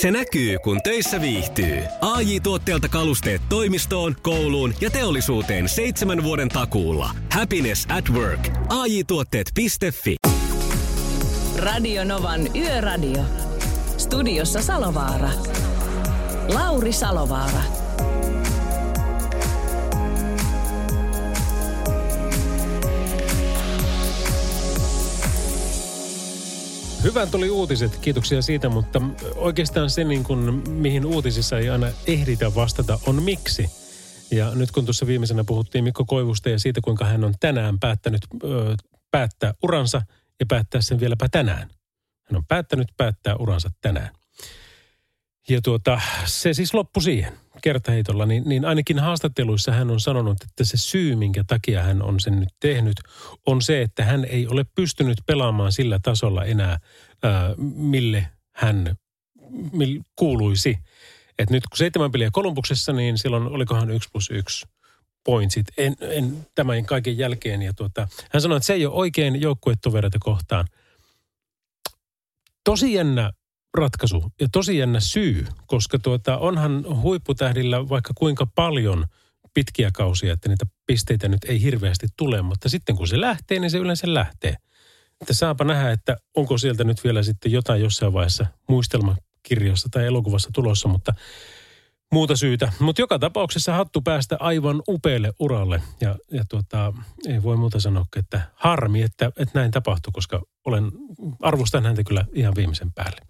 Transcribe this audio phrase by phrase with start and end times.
[0.00, 1.82] Se näkyy, kun töissä viihtyy.
[2.00, 7.10] ai tuotteelta kalusteet toimistoon, kouluun ja teollisuuteen seitsemän vuoden takuulla.
[7.32, 8.48] Happiness at work.
[8.68, 9.66] ai tuotteetfi
[11.56, 13.22] Radio Novan Yöradio.
[13.98, 15.30] Studiossa Salovaara.
[16.54, 17.77] Lauri Salovaara.
[27.02, 29.00] Hyvän tuli uutiset, kiitoksia siitä, mutta
[29.36, 33.70] oikeastaan se, niin kuin, mihin uutisissa ei aina ehditä vastata, on miksi.
[34.30, 38.20] Ja nyt kun tuossa viimeisenä puhuttiin Mikko Koivusta ja siitä, kuinka hän on tänään päättänyt
[38.44, 38.74] ö,
[39.10, 40.02] päättää uransa
[40.40, 41.70] ja päättää sen vieläpä tänään.
[42.28, 44.10] Hän on päättänyt päättää uransa tänään.
[45.48, 50.64] Ja tuota, se siis loppui siihen kertaheitolla, niin, niin ainakin haastatteluissa hän on sanonut, että
[50.64, 52.96] se syy, minkä takia hän on sen nyt tehnyt,
[53.46, 56.78] on se, että hän ei ole pystynyt pelaamaan sillä tasolla enää,
[57.22, 58.96] ää, mille hän
[59.72, 60.78] mille kuuluisi.
[61.38, 64.66] Et nyt kun seitsemän peliä Kolumbuksessa, niin silloin olikohan yksi plus yksi
[65.24, 67.62] pointsit en, en, tämän kaiken jälkeen.
[67.62, 70.66] Ja tuota, hän sanoi, että se ei ole oikein joukkuetovereita kohtaan.
[72.64, 73.32] Tosi jännä
[73.78, 79.06] ratkaisu ja tosi jännä syy, koska tuota, onhan huipputähdillä vaikka kuinka paljon
[79.54, 83.70] pitkiä kausia, että niitä pisteitä nyt ei hirveästi tule, mutta sitten kun se lähtee, niin
[83.70, 84.54] se yleensä lähtee.
[85.20, 90.50] Että saapa nähdä, että onko sieltä nyt vielä sitten jotain jossain vaiheessa muistelmakirjassa tai elokuvassa
[90.54, 91.14] tulossa, mutta
[92.12, 92.72] muuta syytä.
[92.80, 95.82] Mutta joka tapauksessa hattu päästä aivan upealle uralle.
[96.00, 96.92] Ja, ja tuota,
[97.26, 100.84] ei voi muuta sanoa, että harmi, että, että näin tapahtui, koska olen,
[101.42, 103.20] arvostan häntä kyllä ihan viimeisen päälle.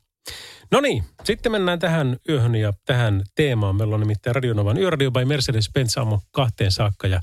[0.72, 3.76] No niin, sitten mennään tähän yöhön ja tähän teemaan.
[3.76, 7.06] Meillä on nimittäin Radionovan Yöradio by Mercedes-Benz aamu kahteen saakka.
[7.06, 7.20] Ja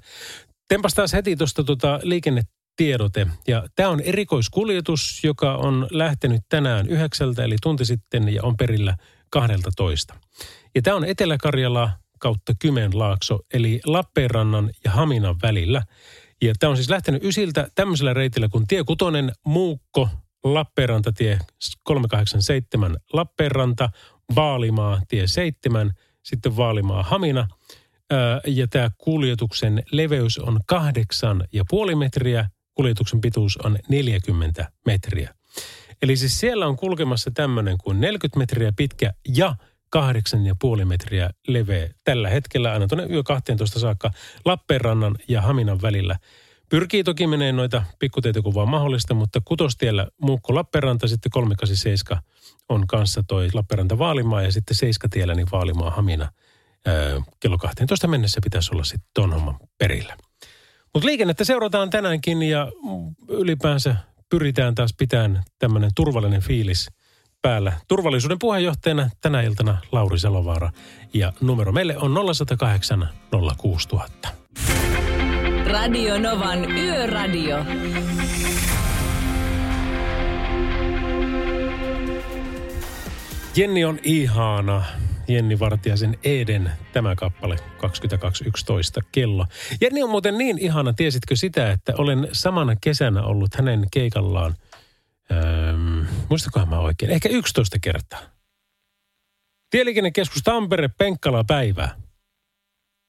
[0.67, 3.27] tempas taas heti tuosta tuota liikennetiedote.
[3.47, 8.97] Ja tämä on erikoiskuljetus, joka on lähtenyt tänään yhdeksältä, eli tunti sitten, ja on perillä
[9.29, 10.15] 12.
[10.75, 15.81] Ja tämä on Etelä-Karjala kautta Kymenlaakso, eli Lappeenrannan ja Haminan välillä.
[16.41, 20.09] Ja tämä on siis lähtenyt ysiltä tämmöisellä reitillä kuin Tie Kutonen, Muukko,
[20.45, 21.39] Lappeenrantatie
[21.83, 23.89] 387 Lappeenranta,
[24.35, 25.91] Vaalimaa tie 7,
[26.23, 27.47] sitten Vaalimaa Hamina.
[28.47, 30.59] Ja tämä kuljetuksen leveys on
[31.91, 35.35] 8,5 metriä, kuljetuksen pituus on 40 metriä.
[36.01, 39.55] Eli siis siellä on kulkemassa tämmöinen kuin 40 metriä pitkä ja
[40.79, 44.11] 8,5 metriä leveä tällä hetkellä aina tuonne yö 12 saakka
[44.45, 46.19] Lappeenrannan ja Haminan välillä–
[46.69, 52.23] Pyrkii toki menee noita pikkuteitä kuin vaan mahdollista, mutta kutostiellä Muukko Lappeenranta, sitten 387
[52.69, 56.31] on kanssa toi Lappeenranta Vaalimaa ja sitten Seiskatiellä niin Vaalimaa Hamina.
[56.87, 60.17] Öö, kello 12 mennessä pitäisi olla sitten ton homman perillä.
[60.93, 62.71] Mutta liikennettä seurataan tänäänkin ja
[63.29, 63.95] ylipäänsä
[64.29, 66.87] pyritään taas pitämään tämmöinen turvallinen fiilis
[67.41, 67.73] päällä.
[67.87, 70.71] Turvallisuuden puheenjohtajana tänä iltana Lauri Salovaara
[71.13, 73.09] ja numero meille on 0108
[73.57, 74.44] 06000.
[75.75, 77.57] Radio Novan Yöradio.
[83.55, 84.83] Jenni on ihana.
[85.27, 87.61] Jenni Vartiaisen Eden, tämä kappale 22.11
[89.11, 89.45] kello.
[89.81, 94.55] Jenni on muuten niin ihana, tiesitkö sitä, että olen samana kesänä ollut hänen keikallaan,
[95.31, 95.73] öö,
[96.29, 98.19] muistakohan mä oikein, ehkä 11 kertaa.
[99.69, 101.95] Tieliikennekeskus Tampere, Penkkala, päivää.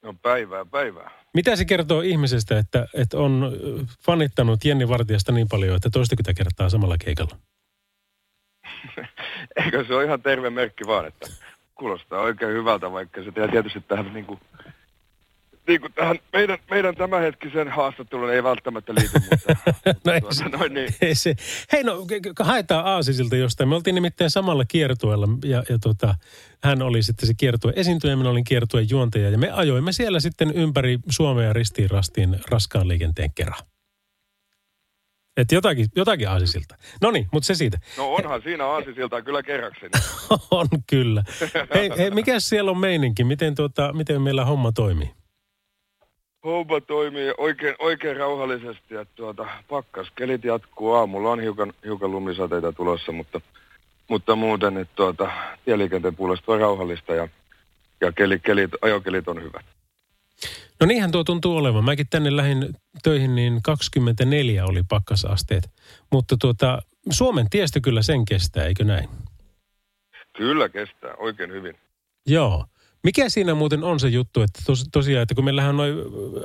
[0.02, 1.15] No päivää, päivää.
[1.36, 3.52] Mitä se kertoo ihmisestä, että, että on
[4.06, 7.36] fanittanut Jenni Vartijasta niin paljon, että toistakymmentä kertaa samalla keikalla?
[9.64, 11.26] Eikö se ole ihan terve merkki vaan, että
[11.74, 14.40] kuulostaa oikein hyvältä, vaikka se tietysti tähän niin kuin
[15.66, 19.54] niin kuin tähän meidän, meidän tämänhetkisen haastattelun ei välttämättä liity, mutta,
[20.04, 20.94] no ei, se, noin niin.
[21.00, 21.34] ei se.
[21.72, 22.06] Hei no,
[22.40, 23.68] haetaan Aasisilta jostain.
[23.68, 26.14] Me oltiin nimittäin samalla kiertueella ja, ja tota,
[26.62, 30.52] hän oli sitten se kiertue esiintyjä, minä olin kiertueen juontaja ja me ajoimme siellä sitten
[30.54, 33.60] ympäri Suomea ristiin rastiin raskaan liikenteen kerran.
[35.36, 36.76] Että jotakin, jotakin aasisilta.
[37.02, 37.78] No niin, mutta se siitä.
[37.96, 39.90] No onhan siinä aasisilta kyllä kerrakseni.
[40.50, 41.22] on kyllä.
[41.74, 43.24] Hei, hei mikä siellä on meininki?
[43.24, 45.10] Miten, tuota, miten meillä homma toimii?
[46.46, 48.94] Homma toimii oikein, oikein rauhallisesti.
[48.94, 50.92] Ja tuota, pakkaskelit jatkuu.
[50.92, 53.40] Aamulla on hiukan, hiukan lumisateita tulossa, mutta,
[54.08, 55.30] mutta muuten että tuota,
[55.64, 57.28] tieliikenteen puolesta on rauhallista ja,
[58.00, 59.66] ja kelit, kelit, ajokelit on hyvät.
[60.80, 61.84] No niinhän tuo tuntuu olevan.
[61.84, 65.70] Mäkin tänne lähdin töihin, niin 24 oli pakkasasteet.
[66.12, 69.08] Mutta tuota, Suomen tiestö kyllä sen kestää, eikö näin?
[70.36, 71.74] Kyllä kestää, oikein hyvin.
[72.26, 72.66] Joo.
[73.06, 75.94] Mikä siinä muuten on se juttu, että tos, tosiaan, että kun meillähän noin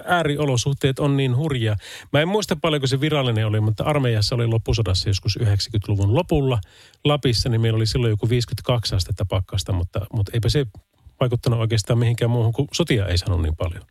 [0.06, 1.76] ääriolosuhteet on niin hurjia.
[2.14, 6.60] Mä en muista paljonko se virallinen oli, mutta armeijassa oli loppusodassa joskus 90-luvun lopulla
[7.04, 10.66] Lapissa, niin meillä oli silloin joku 52 astetta pakkasta, mutta, mutta eipä se
[11.20, 13.84] vaikuttanut oikeastaan mihinkään muuhun, kun sotia ei sanonut niin paljon.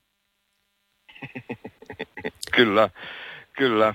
[2.56, 2.90] Kyllä,
[3.52, 3.94] kyllä.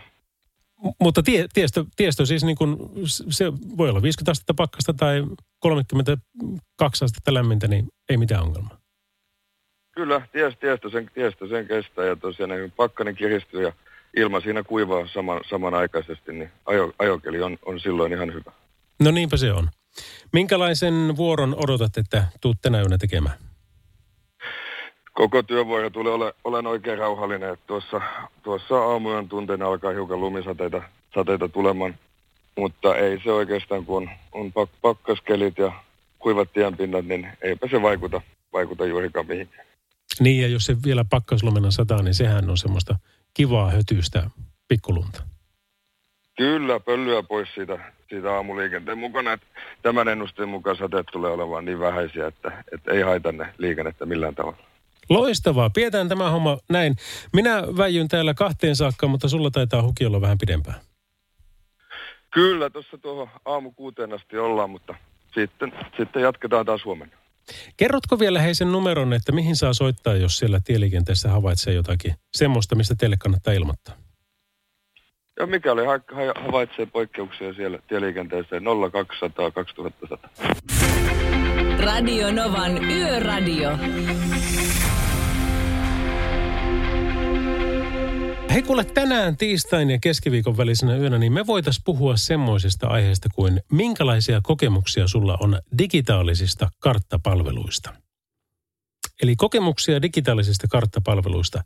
[1.00, 2.78] Mutta tie, tiestö, tiestö siis niin kuin,
[3.08, 5.24] se voi olla 50 astetta pakkasta tai
[5.60, 8.78] 32 astetta lämmintä, niin ei mitään ongelmaa.
[9.92, 13.74] Kyllä, tiestö, tiestö, sen, tiestö sen kestää ja tosiaan niin pakkanen kiristyy ja
[14.18, 18.52] ilma siinä kuivaa saman, samanaikaisesti, niin ajo, ajokeli on, on silloin ihan hyvä.
[19.00, 19.70] No niinpä se on.
[20.34, 23.38] Minkälaisen vuoron odotat, että tuut tänä yönä tekemään?
[25.16, 27.54] Koko työvuoro tulee ole, olen oikein rauhallinen.
[27.54, 28.02] Että tuossa,
[28.44, 30.82] tuossa aamujen tunteina alkaa hiukan lumisateita
[31.16, 31.96] sateita tulemaan.
[32.58, 35.72] Mutta ei se oikeastaan, kun on, on pak, pakkaskelit ja
[36.20, 38.22] kuivat tienpinnat, niin eipä se vaikuta,
[38.54, 39.68] vaikuta juurikaan mihinkään.
[40.20, 42.96] Niin, ja jos se vielä pakkaslumena sataa, niin sehän on semmoista
[43.34, 44.30] kivaa hötyistä
[44.68, 45.24] pikkulunta.
[46.38, 49.34] Kyllä, pölyä pois siitä, siitä aamuliikenteen mukana.
[49.34, 49.48] Että
[49.82, 54.36] tämän ennusteen mukaan sateet tulee olemaan niin vähäisiä, että, että ei haita ne liikennettä millään
[54.36, 54.75] tavalla.
[55.10, 55.70] Loistavaa.
[55.70, 56.96] Pidetään tämä homma näin.
[57.34, 60.80] Minä väijyn täällä kahteen saakka, mutta sulla taitaa huki olla vähän pidempään.
[62.34, 64.96] Kyllä, tuossa tuohon aamu kuuteen asti ollaan, mutta
[65.34, 67.18] sitten, sitten jatketaan taas huomenna.
[67.78, 72.76] Kerrotko vielä hei sen numeron, että mihin saa soittaa, jos siellä tieliikenteessä havaitsee jotakin semmoista,
[72.76, 73.96] mistä teille kannattaa ilmoittaa?
[75.40, 78.56] Ja mikäli ha- havaitsee poikkeuksia siellä tieliikenteessä
[78.92, 80.30] 0200 2100.
[81.80, 83.70] Radio Novan Yöradio.
[88.56, 93.62] Hei kuule, tänään tiistain ja keskiviikon välisenä yönä, niin me voitaisiin puhua semmoisesta aiheesta kuin
[93.72, 97.94] minkälaisia kokemuksia sulla on digitaalisista karttapalveluista.
[99.22, 101.64] Eli kokemuksia digitaalisista karttapalveluista.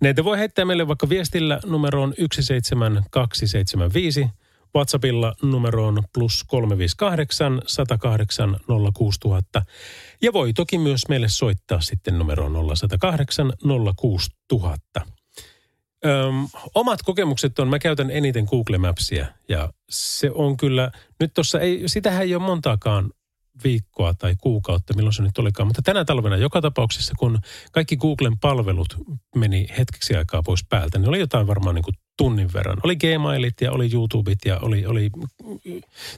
[0.00, 4.26] Näitä voi heittää meille vaikka viestillä numeroon 17275,
[4.74, 8.56] WhatsAppilla numeroon plus 358 108
[8.94, 9.62] 06000.
[10.22, 13.52] Ja voi toki myös meille soittaa sitten numeroon 0108
[13.96, 15.21] 06000.
[16.06, 20.90] Öm, omat kokemukset on, mä käytän eniten Google Mapsia ja se on kyllä,
[21.20, 23.10] nyt tuossa ei, sitähän ei ole montaakaan
[23.64, 25.66] viikkoa tai kuukautta, milloin se nyt olikaan.
[25.66, 27.38] Mutta tänä talvena joka tapauksessa, kun
[27.72, 28.96] kaikki Googlen palvelut
[29.36, 32.78] meni hetkeksi aikaa pois päältä, niin oli jotain varmaan niin kuin tunnin verran.
[32.82, 35.10] Oli Gmailit ja oli YouTubeit ja oli, oli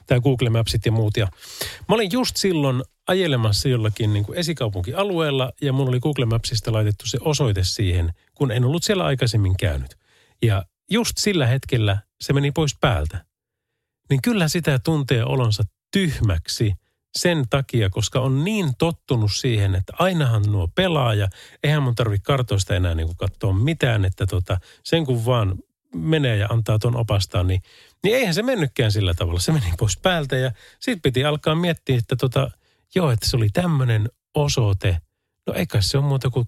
[0.07, 1.17] tämä Google Mapsit ja muut.
[1.17, 1.27] Ja
[1.89, 7.07] mä olin just silloin ajelemassa jollakin niin kuin esikaupunkialueella ja mun oli Google Mapsista laitettu
[7.07, 9.95] se osoite siihen, kun en ollut siellä aikaisemmin käynyt.
[10.41, 13.25] Ja just sillä hetkellä se meni pois päältä.
[14.09, 16.73] Niin kyllä sitä tuntee olonsa tyhmäksi
[17.15, 21.27] sen takia, koska on niin tottunut siihen, että ainahan nuo pelaa ja
[21.63, 25.55] eihän mun tarvitse kartoista enää niin kuin katsoa mitään, että tota, sen kun vaan
[25.95, 27.61] menee ja antaa tuon opastaa, niin,
[28.03, 29.39] niin eihän se mennytkään sillä tavalla.
[29.39, 32.51] Se meni pois päältä ja sitten piti alkaa miettiä, että tota,
[32.95, 34.97] joo, että se oli tämmöinen osoite.
[35.47, 36.47] No eikä se on muuta kuin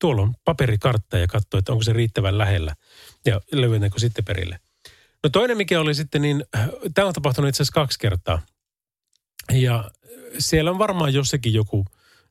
[0.00, 2.74] tuolla on paperikartta ja katsoa, että onko se riittävän lähellä
[3.26, 4.60] ja löydetäänkö sitten perille.
[5.24, 6.44] No toinen mikä oli sitten niin,
[6.94, 8.42] tämä on tapahtunut itse asiassa kaksi kertaa.
[9.52, 9.90] Ja
[10.38, 11.84] siellä on varmaan jossakin joku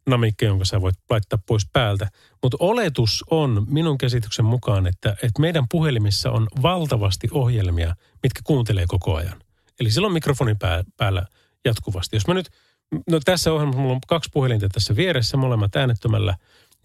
[0.07, 2.09] namikke, jonka sä voit laittaa pois päältä.
[2.44, 8.86] Mutta oletus on minun käsityksen mukaan, että, että meidän puhelimissa on valtavasti ohjelmia, mitkä kuuntelee
[8.88, 9.42] koko ajan.
[9.80, 11.25] Eli silloin mikrofonin pää, päällä
[11.65, 12.15] jatkuvasti.
[12.15, 12.50] Jos mä nyt,
[13.09, 16.38] no tässä ohjelmassa mulla on kaksi puhelinta tässä vieressä, molemmat äänettömällä.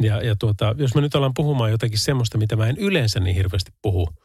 [0.03, 3.37] Ja, ja tuota, jos mä nyt alan puhumaan jotakin semmoista, mitä mä en yleensä niin
[3.37, 4.09] hirveästi puhu–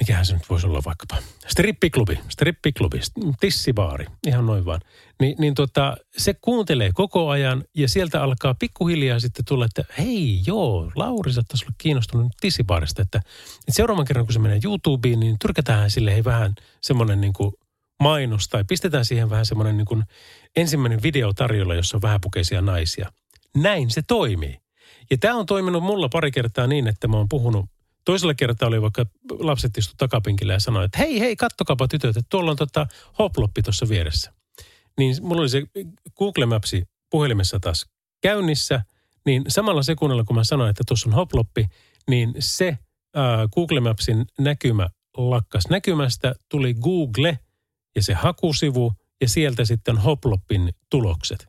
[0.00, 1.16] mikähän se nyt voisi olla vaikkapa,
[1.48, 3.00] strippiklubi, strippiklubi,
[3.40, 4.80] tissibaari, ihan noin vaan.
[5.20, 10.40] Ni, niin tota, se kuuntelee koko ajan ja sieltä alkaa pikkuhiljaa sitten tulla, että hei
[10.46, 15.36] joo, Lauri saattaisi olla kiinnostunut tissibaarista, että, että seuraavan kerran kun se menee YouTubeen, niin
[15.38, 17.52] tyrkätään sille hei vähän semmoinen niin kuin
[18.00, 20.04] mainos tai pistetään siihen vähän semmoinen niin kuin
[20.56, 23.12] ensimmäinen video tarjolla, jossa on vähäpukeisia naisia.
[23.56, 24.60] Näin se toimii.
[25.10, 27.66] Ja tämä on toiminut mulla pari kertaa niin, että mä oon puhunut
[28.04, 29.06] Toisella kertaa oli vaikka
[29.38, 32.86] lapset istu takapenkillä ja sanoi, että hei, hei, kattokaapa tytöt, että tuolla on tota
[33.18, 34.32] hoploppi tuossa vieressä.
[34.98, 35.62] Niin mulla oli se
[36.18, 37.86] Google Mapsi puhelimessa taas
[38.22, 38.82] käynnissä,
[39.26, 41.66] niin samalla sekunnilla kun mä sanoin, että tuossa on hoploppi,
[42.08, 47.38] niin se äh, Google Mapsin näkymä lakkas näkymästä, tuli Google
[47.96, 51.48] ja se hakusivu ja sieltä sitten hoploppin tulokset.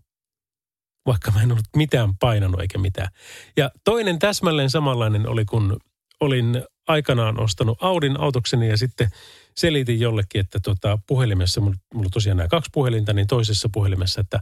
[1.06, 3.10] Vaikka mä en ollut mitään painanut eikä mitään.
[3.58, 5.78] Ja toinen täsmälleen samanlainen oli, kun
[6.22, 9.10] olin aikanaan ostanut Audin autokseni ja sitten
[9.58, 14.40] selitin jollekin, että tota, puhelimessa, mulla, mulla tosiaan nämä kaksi puhelinta, niin toisessa puhelimessa, että,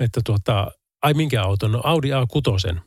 [0.00, 0.70] että tuota,
[1.02, 1.72] ai minkä auton?
[1.72, 2.80] No Audi A6.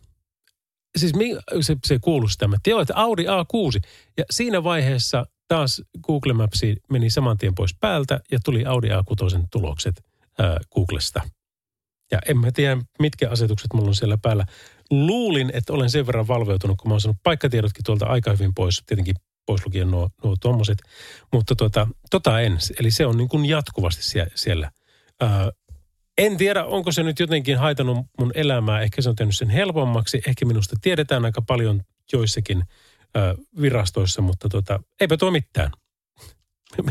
[0.97, 1.13] Siis
[1.61, 2.57] se, se kuuluisi tämä.
[2.67, 3.89] Joo, että Audi A6.
[4.17, 6.61] Ja siinä vaiheessa taas Google Maps
[6.91, 10.03] meni saman tien pois päältä ja tuli Audi A6 tulokset
[10.39, 11.21] ää, Googlesta.
[12.11, 14.45] Ja en mä tiedä, mitkä asetukset mulla on siellä päällä.
[14.91, 18.83] Luulin, että olen sen verran valveutunut, kun mä oon saanut paikkatiedotkin tuolta aika hyvin pois.
[18.85, 20.77] Tietenkin pois lukien nuo, nuo tuommoiset.
[21.33, 22.57] Mutta tota, tota en.
[22.79, 24.03] Eli se on niin kuin jatkuvasti
[24.35, 24.71] siellä.
[25.21, 25.49] Ää,
[26.17, 28.81] en tiedä, onko se nyt jotenkin haitanut mun elämää.
[28.81, 30.21] Ehkä se on tehnyt sen helpommaksi.
[30.27, 31.81] Ehkä minusta tiedetään aika paljon
[32.13, 32.63] joissakin
[33.15, 35.71] ää, virastoissa, mutta tota, eipä tuo mitään.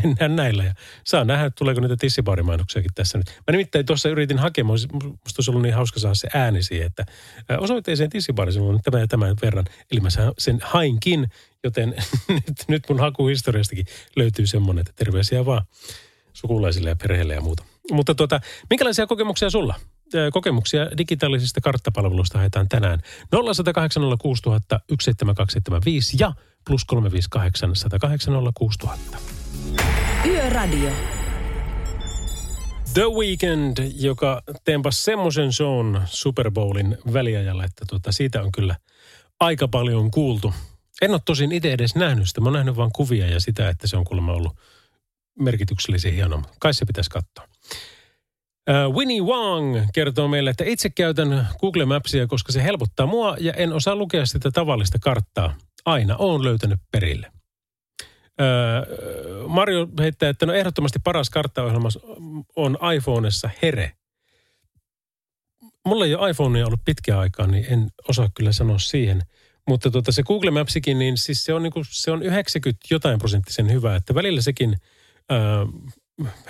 [0.03, 0.73] Mennään näillä ja
[1.03, 3.27] saa nähdä, tuleeko niitä tissibarimainoksiakin tässä nyt.
[3.27, 4.95] Mä nimittäin tuossa yritin hakea, musta
[5.37, 7.05] olisi ollut niin hauska saada se ääni siihen, että
[7.59, 9.65] osoitteeseen tissibarissa on tämä ja tämän verran.
[9.91, 11.27] Eli mä sen hainkin,
[11.63, 11.95] joten
[12.27, 13.85] nyt, nyt mun hakuhistoriastakin
[14.15, 15.65] löytyy semmoinen, että terveisiä vaan
[16.33, 17.63] sukulaisille ja perheelle ja muuta.
[17.91, 19.75] Mutta tuota, minkälaisia kokemuksia sulla?
[20.31, 24.03] Kokemuksia digitaalisista karttapalveluista haetaan tänään 0108
[26.19, 26.33] ja
[26.65, 28.33] plus 358 108
[30.25, 30.89] Yöradio.
[32.93, 38.75] The Weekend, joka tempas semmoisen shown Super Bowlin väliajalla, että tuota, siitä on kyllä
[39.39, 40.53] aika paljon kuultu.
[41.01, 42.41] En ole tosin itse edes nähnyt sitä.
[42.41, 44.57] Mä oon nähnyt vain kuvia ja sitä, että se on kuulemma ollut
[45.39, 46.41] merkityksellisen hieno.
[46.59, 47.47] Kai se pitäisi katsoa.
[48.69, 53.53] Uh, Winnie Wang kertoo meille, että itse käytän Google Mapsia, koska se helpottaa mua ja
[53.53, 55.55] en osaa lukea sitä tavallista karttaa.
[55.85, 57.31] Aina on löytänyt perille.
[58.39, 61.89] Uh, Mario heittää, että no ehdottomasti paras karttaohjelma
[62.55, 63.91] on iPhoneessa Here.
[65.85, 69.21] Mulla ei ole iPhonea ollut pitkään aikaa, niin en osaa kyllä sanoa siihen.
[69.67, 73.19] Mutta tuota, se Google Mapsikin, niin siis se on, niin kuin, se on 90 jotain
[73.19, 74.75] prosenttisen hyvä, että välillä sekin
[75.31, 75.91] uh,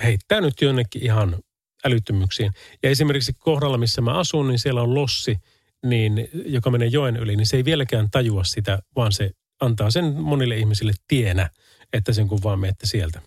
[0.02, 1.36] heittää nyt jonnekin ihan
[1.84, 2.52] älyttömyyksiin.
[2.82, 5.36] Ja esimerkiksi kohdalla, missä mä asun, niin siellä on lossi,
[5.86, 9.30] niin, joka menee joen yli, niin se ei vieläkään tajua sitä, vaan se
[9.62, 11.50] antaa sen monille ihmisille tienä,
[11.92, 13.20] että sen kun vaan menette sieltä.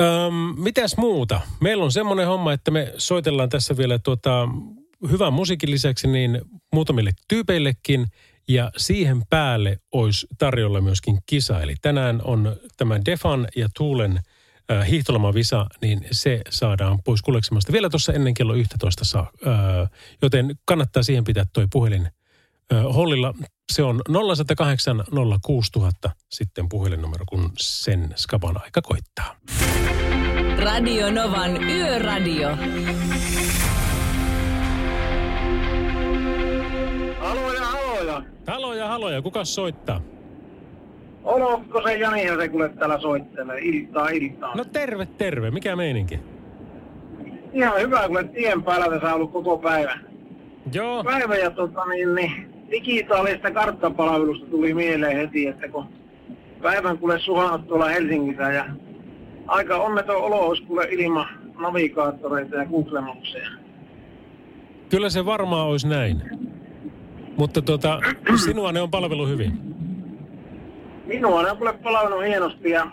[0.00, 1.40] Öm, mitäs muuta?
[1.60, 4.48] Meillä on semmoinen homma, että me soitellaan tässä vielä tuota,
[5.10, 6.40] hyvän musiikin lisäksi niin
[6.72, 8.06] muutamille tyypeillekin
[8.48, 11.60] ja siihen päälle olisi tarjolla myöskin kisa.
[11.60, 14.20] Eli tänään on tämä Defan ja Tuulen–
[14.70, 19.30] äh, hiihtolomavisa, niin se saadaan pois kuleksemasta vielä tuossa ennen kello 11 saa.
[19.46, 19.90] Äh,
[20.22, 22.08] joten kannattaa siihen pitää toi puhelin
[22.74, 23.34] hollilla.
[23.72, 25.04] Se on 0108
[25.42, 29.36] 06000 sitten puhelinnumero, kun sen skaban aika koittaa.
[30.64, 32.48] Radio Novan Yöradio.
[37.20, 38.22] Haloja, haloja.
[38.46, 39.22] Haloja, haloja.
[39.22, 40.00] Kuka soittaa?
[41.24, 44.54] Olokko se Jani ja se kuule täällä soittelee iltaa iltaa?
[44.54, 45.50] No terve, terve.
[45.50, 46.20] Mikä meininki?
[47.52, 50.06] Ihan hyvä, kun tien päällä tässä ollut koko päivän.
[50.72, 51.04] Joo.
[51.04, 55.86] Päivä ja tota niin, niin digitaalista karttapalvelusta tuli mieleen heti, että kun
[56.62, 58.64] päivän kuule suhannut tuolla Helsingissä ja
[59.46, 61.26] aika onneton olo olisi kuule ilman
[61.58, 63.48] navigaattoreita ja Google Mapsia.
[64.88, 66.22] Kyllä se varmaan olisi näin.
[67.36, 68.00] Mutta tota,
[68.44, 69.52] sinua ne on palvelu hyvin.
[71.06, 72.86] Minua on kuule palannut hienosti ja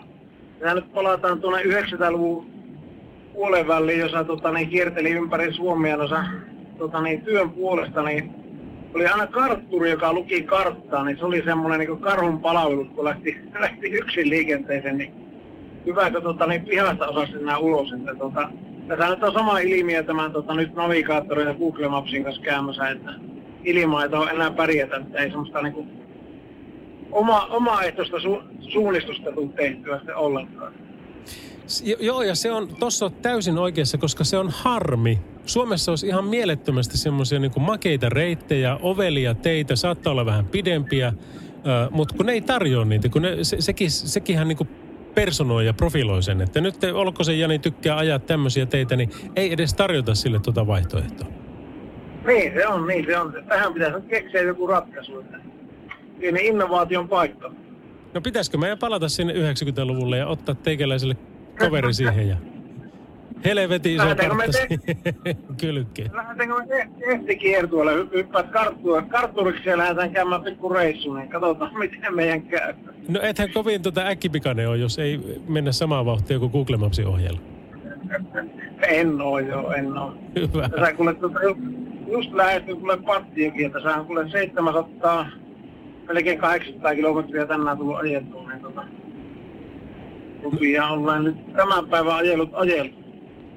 [0.60, 2.46] ja nyt palataan tuonne 90-luvun
[3.32, 6.24] puolen väliin, jossa tota, niin, kierteli ympäri Suomea noissa
[6.78, 8.39] tota, niin, työn puolesta, niin
[8.94, 13.36] oli aina kartturi, joka luki karttaa, niin se oli semmoinen niin karhun palvelu, kun lähti,
[13.60, 15.12] lähti yksin liikenteeseen, niin
[15.86, 17.92] hyvä, kun tota, niin pihasta osasi nämä ulos.
[17.92, 18.48] Että, tota,
[18.88, 23.12] tässä nyt on sama ilmiö tämän tota, nyt navigaattorin ja Google Mapsin kanssa käymässä, että
[23.64, 25.88] ilman ei ole enää pärjätä, että ei semmoista niin kuin,
[27.12, 28.42] oma, omaehtoista su,
[28.72, 30.72] suunnistusta tule tehtyä sitten ollenkaan.
[32.00, 35.18] Joo, ja se on, tuossa täysin oikeassa, koska se on harmi.
[35.50, 41.12] Suomessa olisi ihan mielettömästi semmoisia niin makeita reittejä, ovelia teitä, saattaa olla vähän pidempiä,
[41.90, 44.68] mutta kun ne ei tarjoa niitä, kun ne, se, sekin, sekinhän niin
[45.14, 49.10] personoi ja profiloi sen, että nyt te, olko se Jani tykkää ajaa tämmöisiä teitä, niin
[49.36, 51.28] ei edes tarjota sille tuota vaihtoehtoa.
[52.26, 53.34] Niin se on, niin se on.
[53.48, 55.20] Tähän pitäisi keksiä joku ratkaisu.
[55.20, 55.38] Että
[56.18, 57.52] pieni innovaation paikka.
[58.14, 61.16] No pitäisikö meidän palata sinne 90-luvulle ja ottaa teikäläiselle
[61.58, 62.36] toveri siihen ja
[63.44, 66.10] helvetin iso te- kylkeen.
[66.14, 72.42] Lähdetäänkö me tehtikiertueelle, hyppäät karttua, kartturiksi ja lähdetään käymään pikku reissuun, niin katsotaan miten meidän
[72.42, 72.74] käy.
[73.08, 77.40] No ethän kovin tuota äkkipikainen ole, jos ei mennä samaa vauhtia kuin Google Mapsin ohjelma.
[78.88, 80.14] en oo joo, en oo.
[80.34, 80.68] Hyvä.
[80.68, 81.38] Tässä kuule, tuota,
[82.12, 85.26] just lähestyy kuule Pattiinkin, että saa kuule 700
[86.06, 88.84] melkein 800 kilometriä tänään tullut ajettua, niin tota,
[90.42, 92.99] rupiaa ollaan nyt tämän päivän ajelut ajeltu.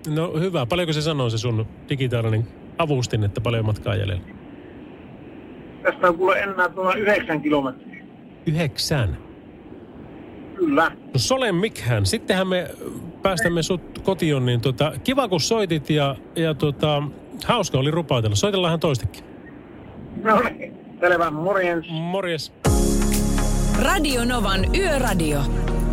[0.08, 0.66] No hyvä.
[0.66, 4.24] Paljonko se sanoo se sun digitaalinen avustin, että paljon matkaa jäljellä?
[5.84, 8.04] Tästä on kuule enää tuolla yhdeksän kilometriä.
[8.46, 9.18] Yhdeksän.
[10.56, 10.90] Kyllä.
[10.90, 12.70] No Sole Mikhän, sittenhän me
[13.22, 17.04] päästämme sut kotiin, niin tota, kiva kun soitit ja, ja tota,
[17.46, 18.36] hauska oli rupautella.
[18.36, 19.24] Soitellaan toistekin.
[20.24, 21.86] No niin, selvä, morjens.
[21.90, 22.54] Morjes.
[23.82, 25.40] Radio Novan Yöradio.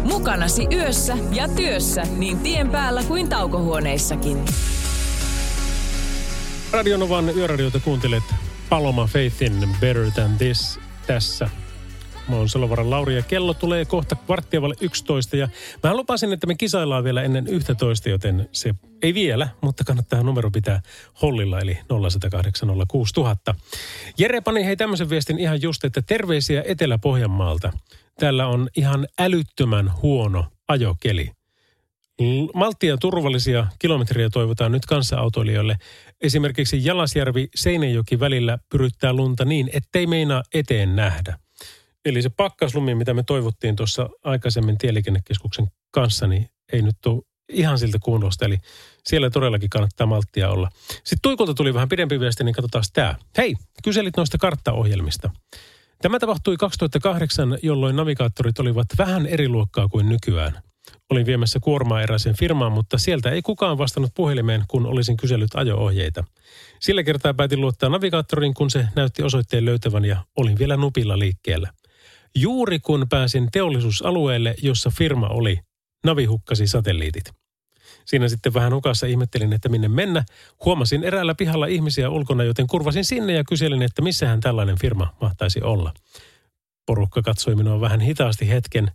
[0.04, 4.44] Mukanasi yössä ja työssä niin tien päällä kuin taukohuoneissakin.
[6.72, 8.22] Radionovan yöradiota kuuntelet
[8.68, 11.50] Paloma Faithin Better Than This tässä.
[12.28, 15.48] Mä oon Salovaran Lauri ja kello tulee kohta kvarttia vaille 11 ja
[15.82, 20.50] mä lupasin, että me kisaillaan vielä ennen 11, joten se ei vielä, mutta kannattaa numero
[20.50, 20.80] pitää
[21.22, 21.78] hollilla eli
[23.52, 23.54] 0806000.
[24.18, 27.72] Jere pani hei tämmöisen viestin ihan just, että terveisiä Etelä-Pohjanmaalta.
[28.20, 31.30] Täällä on ihan älyttömän huono ajokeli.
[32.54, 35.76] Malttia turvallisia kilometriä toivotaan nyt kanssaautoilijoille.
[36.20, 41.38] Esimerkiksi Jalasjärvi-Seinäjoki välillä pyryttää lunta niin, ettei meinaa eteen nähdä.
[42.04, 47.78] Eli se pakkaslumi, mitä me toivottiin tuossa aikaisemmin Tieliikennekeskuksen kanssa, niin ei nyt ole ihan
[47.78, 48.44] siltä kuulosta.
[48.44, 48.58] Eli
[49.06, 50.68] siellä todellakin kannattaa malttia olla.
[50.88, 53.14] Sitten Tuikolta tuli vähän pidempi viesti, niin katsotaan tämä.
[53.36, 55.30] Hei, kyselit noista karttaohjelmista.
[56.02, 60.62] Tämä tapahtui 2008, jolloin navigaattorit olivat vähän eri luokkaa kuin nykyään.
[61.10, 66.24] Olin viemässä kuormaa eräiseen firmaan, mutta sieltä ei kukaan vastannut puhelimeen, kun olisin kysellyt ajo-ohjeita.
[66.80, 71.72] Sillä kertaa päätin luottaa navigaattoriin, kun se näytti osoitteen löytävän ja olin vielä nupilla liikkeellä.
[72.34, 75.58] Juuri kun pääsin teollisuusalueelle, jossa firma oli,
[76.04, 77.24] navi hukkasi satelliitit.
[78.10, 80.24] Siinä sitten vähän hukassa ihmettelin, että minne mennä.
[80.64, 85.62] Huomasin eräällä pihalla ihmisiä ulkona, joten kurvasin sinne ja kyselin, että missähän tällainen firma mahtaisi
[85.62, 85.94] olla.
[86.86, 88.90] Porukka katsoi minua vähän hitaasti hetken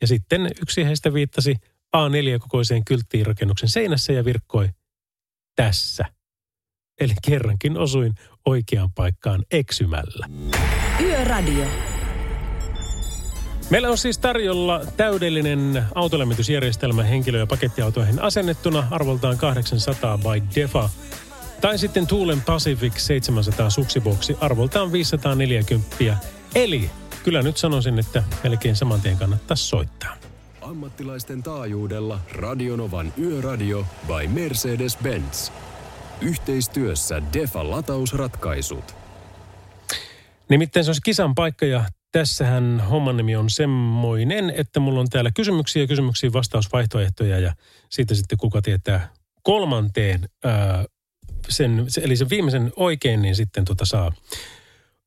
[0.00, 1.56] ja sitten yksi heistä viittasi
[1.96, 4.68] A4-kokoiseen kylttiin rakennuksen seinässä ja virkkoi
[5.56, 6.04] tässä.
[7.00, 8.14] Eli kerrankin osuin
[8.46, 10.28] oikeaan paikkaan eksymällä.
[11.00, 11.95] Yöradio.
[13.70, 20.90] Meillä on siis tarjolla täydellinen autolämmitysjärjestelmä henkilö- ja pakettiautoihin asennettuna arvoltaan 800 by Defa.
[21.60, 26.16] Tai sitten Tuulen Pacific 700 suksiboksi arvoltaan 540.
[26.54, 26.90] Eli
[27.24, 30.16] kyllä nyt sanoisin, että melkein saman tien kannattaa soittaa.
[30.60, 35.52] Ammattilaisten taajuudella Radionovan Yöradio by Mercedes-Benz.
[36.20, 38.94] Yhteistyössä Defa latausratkaisut.
[40.48, 41.84] Nimittäin se olisi kisan paikka ja
[42.16, 47.52] tässähän homman nimi on semmoinen, että mulla on täällä kysymyksiä, kysymyksiä, vastausvaihtoehtoja ja
[47.90, 49.08] siitä sitten kuka tietää
[49.42, 50.84] kolmanteen, ää,
[51.48, 54.12] sen, se- eli sen viimeisen oikein, niin sitten tota saa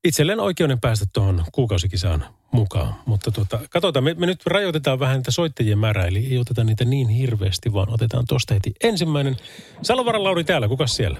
[0.04, 2.94] itselleen oikeuden päästä tuohon kuukausikisaan mukaan.
[3.06, 6.84] Mutta tota, katsotaan, me, me nyt rajoitetaan vähän niitä soittajien määrää, eli ei oteta niitä
[6.84, 9.36] niin hirveästi, vaan otetaan tosta heti ensimmäinen.
[9.82, 11.18] Salovaran Lauri täällä, kukas siellä?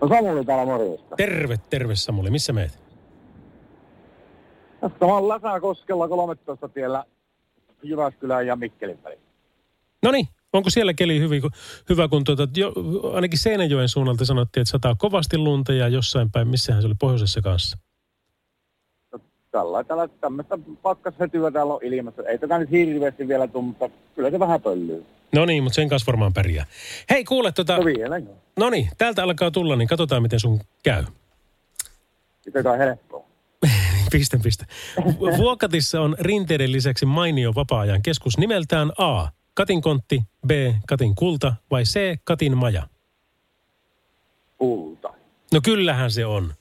[0.00, 1.16] No Samuli täällä morjesta.
[1.16, 2.89] Terve, terve Samuli, missä meet?
[4.90, 7.04] Tässä on Lasakoskella 13 tiellä
[7.82, 9.20] Jyväskylän ja Mikkelin väliin.
[10.02, 11.42] No niin, onko siellä keli hyvin,
[11.88, 12.72] hyvä, kun tuota, jo,
[13.14, 17.40] ainakin Seinäjoen suunnalta sanottiin, että sataa kovasti lunta ja jossain päin, missähän se oli pohjoisessa
[17.40, 17.78] kanssa.
[19.50, 22.22] Tällä, tällä tämmöistä pakkasvetyä täällä on ilmassa.
[22.22, 25.06] Ei tätä nyt hirveästi vielä tule, mutta kyllä se vähän pöllyy.
[25.32, 26.66] No niin, mutta sen kanssa varmaan pärjää.
[27.10, 28.20] Hei, kuule, tota, No vielä
[28.56, 31.04] no niin, täältä alkaa tulla, niin katsotaan, miten sun käy.
[32.40, 33.29] Sitä helppoa.
[34.10, 34.66] Piste, piste.
[35.04, 39.28] Vu- Vuokatissa on rinteiden lisäksi mainio vapaa-ajan keskus nimeltään A.
[39.54, 40.50] Katin kontti, B.
[40.88, 42.18] Katin kulta vai C.
[42.24, 42.88] Katin maja?
[44.58, 45.08] Kulta.
[45.52, 46.54] No kyllähän se on.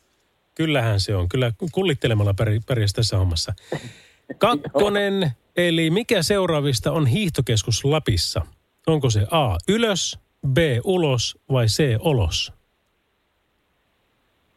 [0.56, 1.30] Kyllähän se on.
[1.30, 3.54] Kyllä kullittelemalla pär- pärjäs tässä hommassa.
[4.38, 8.46] Kakkonen, eli mikä seuraavista on hiihtokeskus Lapissa?
[8.88, 9.58] Onko se A.
[9.68, 10.58] Ylös, B.
[10.84, 11.96] Ulos vai C.
[12.00, 12.54] Olos?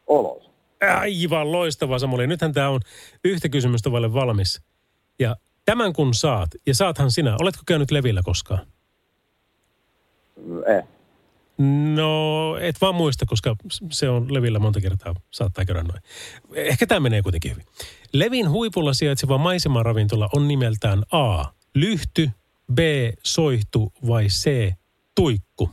[0.07, 0.42] Olos.
[0.89, 2.27] Aivan loistava Samuli.
[2.27, 2.81] Nythän tämä on
[3.23, 4.61] yhtä kysymystä vaille valmis.
[5.19, 8.67] Ja tämän kun saat, ja saathan sinä, oletko käynyt Levillä koskaan?
[10.77, 10.83] Eh.
[11.95, 13.55] No, et vaan muista, koska
[13.91, 16.01] se on Levillä monta kertaa, saattaa käydä noin.
[16.53, 17.65] Ehkä tämä menee kuitenkin hyvin.
[18.13, 21.45] Levin huipulla sijaitseva maisemaravintola on nimeltään A.
[21.75, 22.29] Lyhty,
[22.73, 22.79] B.
[23.23, 24.73] Soihtu vai C.
[25.15, 25.69] Tuikku?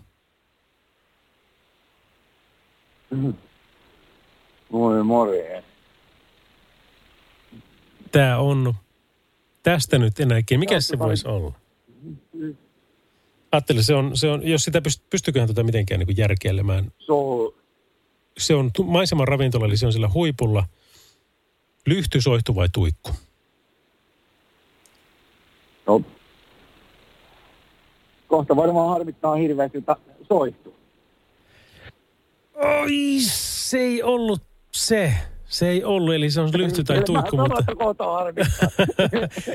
[4.71, 5.65] Moi morjens.
[8.13, 8.75] Tämä on
[9.63, 10.67] tästä nyt enää kiinni.
[10.67, 11.53] Mikä se voisi olla?
[13.53, 16.93] Ajattelin, se on, se on, jos sitä pyst, pystyköhän tuota mitenkään niin järkeilemään.
[16.99, 17.53] Se on
[18.39, 20.65] Se on maiseman ravintola, eli se on sillä huipulla.
[21.87, 23.11] Lyhty, soihtu vai tuikku?
[25.87, 26.03] No,
[28.29, 29.97] kohta varmaan harmittaa hirveästi, että
[30.29, 30.75] soihtu.
[32.55, 35.13] Oi, se ei ollut se.
[35.45, 37.65] Se ei ollut, eli se on lyhty tai tuikku, mutta...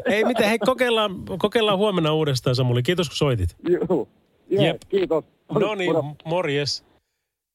[0.13, 2.83] ei mitään, hei kokeillaan, kokeillaan huomenna uudestaan Samuli.
[2.83, 3.55] Kiitos kun soitit.
[3.69, 4.07] Joo.
[4.49, 4.61] Jep.
[4.61, 4.81] Jep.
[4.89, 5.25] Kiitos.
[5.59, 5.93] No niin,
[6.25, 6.85] morjes.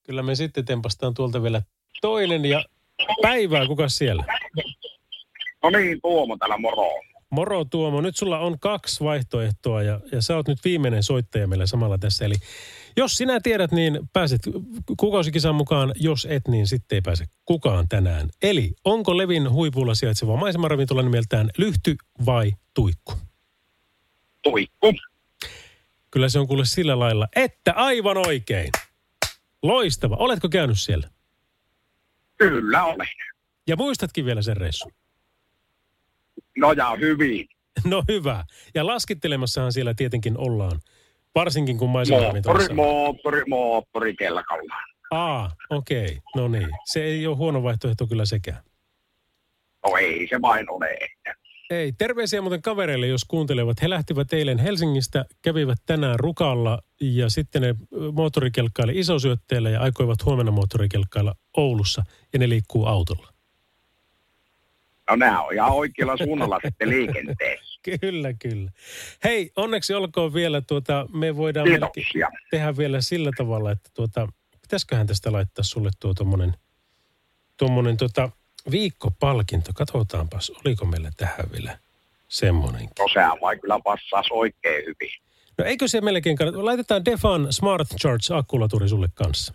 [0.03, 1.63] Kyllä me sitten tempastaan tuolta vielä
[2.01, 2.65] toinen ja
[3.23, 4.25] päivää, kuka siellä?
[5.63, 6.91] No niin, Tuomo täällä moro.
[7.31, 11.67] Moro Tuomo, nyt sulla on kaksi vaihtoehtoa ja, ja sä oot nyt viimeinen soittaja meillä
[11.67, 12.25] samalla tässä.
[12.25, 12.35] Eli
[13.01, 14.41] jos sinä tiedät, niin pääset
[14.97, 15.93] kuukausikisan mukaan.
[15.97, 18.29] Jos et, niin sitten ei pääse kukaan tänään.
[18.43, 23.13] Eli onko Levin huipulla sijaitseva maisemaravintola nimeltään Lyhty vai Tuikku?
[24.43, 24.93] Tuikku.
[26.11, 28.71] Kyllä se on kuule sillä lailla, että aivan oikein.
[29.63, 30.17] Loistava.
[30.17, 31.09] Oletko käynyt siellä?
[32.37, 33.09] Kyllä olen.
[33.67, 34.93] Ja muistatkin vielä sen reissun?
[36.57, 37.49] No ja hyvin.
[37.85, 38.45] No hyvä.
[38.75, 40.81] Ja laskittelemassahan siellä tietenkin ollaan.
[41.35, 44.75] Varsinkin kun Moottori, maisemaravintola moottori, moottori kelkalla.
[45.11, 46.05] Aa, okei.
[46.05, 46.17] Okay.
[46.37, 46.69] No niin.
[46.85, 48.63] Se ei ole huono vaihtoehto kyllä sekään.
[49.87, 50.99] No ei se vain ole.
[51.71, 53.83] Ei, terveisiä muuten kavereille, jos kuuntelevat.
[53.83, 57.75] He lähtivät eilen Helsingistä, kävivät tänään Rukalla ja sitten ne
[58.13, 63.29] moottorikelkkaili isosyötteellä ja aikoivat huomenna moottorikelkkailla Oulussa ja ne liikkuu autolla.
[65.11, 67.70] No nämä on ihan oikealla suunnalla sitten liikenteessä.
[68.01, 68.71] Kyllä, kyllä.
[69.25, 71.69] Hei, onneksi olkoon vielä, tuota, me voidaan
[72.51, 74.29] tehdä vielä sillä tavalla, että tuota,
[74.63, 76.55] pitäisiköhän tästä laittaa sulle tuo tommonen,
[77.57, 78.31] tommonen tota,
[78.71, 79.71] viikkopalkinto.
[79.75, 81.79] Katsotaanpas, oliko meillä tähän vielä
[82.29, 82.91] semmonenkin.
[82.99, 85.13] No sehän vai kyllä passaas oikein hyvin.
[85.59, 86.65] No eikö se melkein kannata?
[86.65, 89.55] Laitetaan Defan Smart Charge akkulaturi sulle kanssa.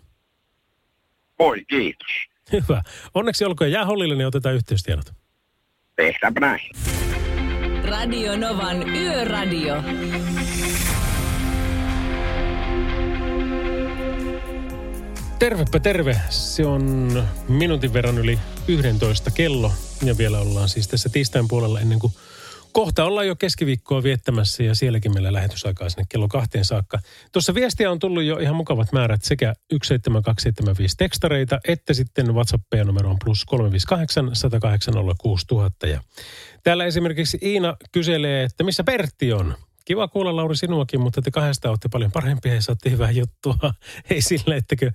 [1.38, 2.10] Voi kiitos.
[2.52, 2.82] Hyvä.
[3.14, 5.12] Onneksi olkoon jää hollille, niin otetaan yhteystiedot.
[5.96, 6.60] Tehdäänpä näin.
[7.86, 9.74] Radio Novan Yöradio.
[15.38, 16.16] Tervepä terve.
[16.28, 17.12] Se on
[17.48, 19.72] minuutin verran yli 11 kello.
[20.02, 22.12] Ja vielä ollaan siis tässä tiistain puolella ennen kuin
[22.76, 26.98] kohta ollaan jo keskiviikkoa viettämässä ja sielläkin meillä lähetysaikaa sinne kello kahteen saakka.
[27.32, 33.10] Tuossa viestiä on tullut jo ihan mukavat määrät sekä 17275 tekstareita että sitten WhatsAppia numero
[33.10, 35.86] on plus 358 108 6000.
[35.86, 36.00] Ja
[36.66, 39.54] täällä esimerkiksi Iina kyselee, että missä Pertti on?
[39.84, 43.54] Kiva kuulla Lauri sinuakin, mutta te kahdesta olette paljon parempia ja saatte hyvää juttua.
[44.10, 44.90] Ei sillä, ettekö,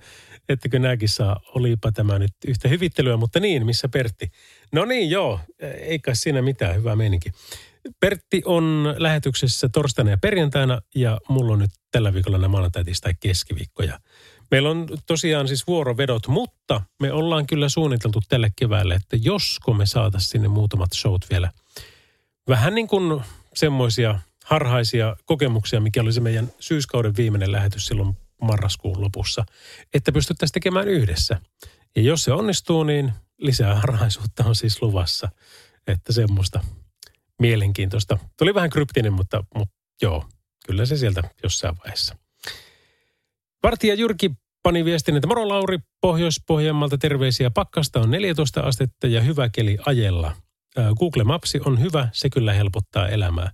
[0.48, 1.40] ettekö nämäkin saa.
[1.54, 4.30] Olipa tämä nyt yhtä hyvittelyä, mutta niin, missä Pertti?
[4.72, 7.30] No niin, joo, ei kai siinä mitään, hyvä meininki.
[8.00, 13.14] Pertti on lähetyksessä torstaina ja perjantaina ja mulla on nyt tällä viikolla nämä maanantai, tai
[13.20, 13.98] keskiviikkoja.
[14.52, 19.86] Meillä on tosiaan siis vuorovedot, mutta me ollaan kyllä suunniteltu tälle keväälle, että josko me
[19.86, 21.52] saataisiin sinne muutamat showt vielä.
[22.48, 23.22] Vähän niin kuin
[23.54, 29.44] semmoisia harhaisia kokemuksia, mikä oli se meidän syyskauden viimeinen lähetys silloin marraskuun lopussa,
[29.94, 31.40] että pystyttäisiin tekemään yhdessä.
[31.96, 35.28] Ja jos se onnistuu, niin lisää harhaisuutta on siis luvassa,
[35.86, 36.60] että semmoista
[37.38, 38.18] mielenkiintoista.
[38.38, 40.24] Tuli vähän kryptinen, mutta, mutta joo,
[40.66, 42.16] kyllä se sieltä jossain vaiheessa.
[43.62, 44.30] Vartija Jyrki
[44.62, 47.50] pani viestin, että moro Lauri Pohjois-Pohjanmaalta terveisiä.
[47.50, 50.36] Pakkasta on 14 astetta ja hyvä keli ajella.
[50.98, 53.52] Google Mapsi on hyvä, se kyllä helpottaa elämää.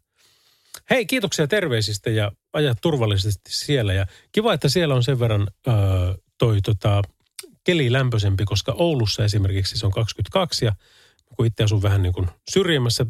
[0.90, 3.92] Hei, kiitoksia terveisistä ja aja turvallisesti siellä.
[3.92, 5.74] Ja kiva, että siellä on sen verran öö,
[6.38, 7.02] toi tota,
[7.64, 10.72] keli lämpöisempi, koska Oulussa esimerkiksi se on 22 ja
[11.36, 13.06] kun itse asun vähän niin kuin syrjemmässä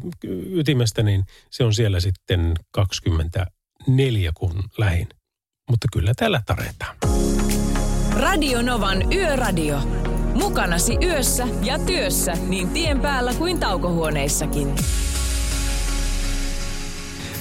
[0.53, 5.07] ytimestä, niin se on siellä sitten 24 kun lähin.
[5.69, 6.95] Mutta kyllä täällä taretaan.
[8.17, 9.77] Radio Novan Yöradio.
[10.33, 14.67] Mukanasi yössä ja työssä niin tien päällä kuin taukohuoneissakin.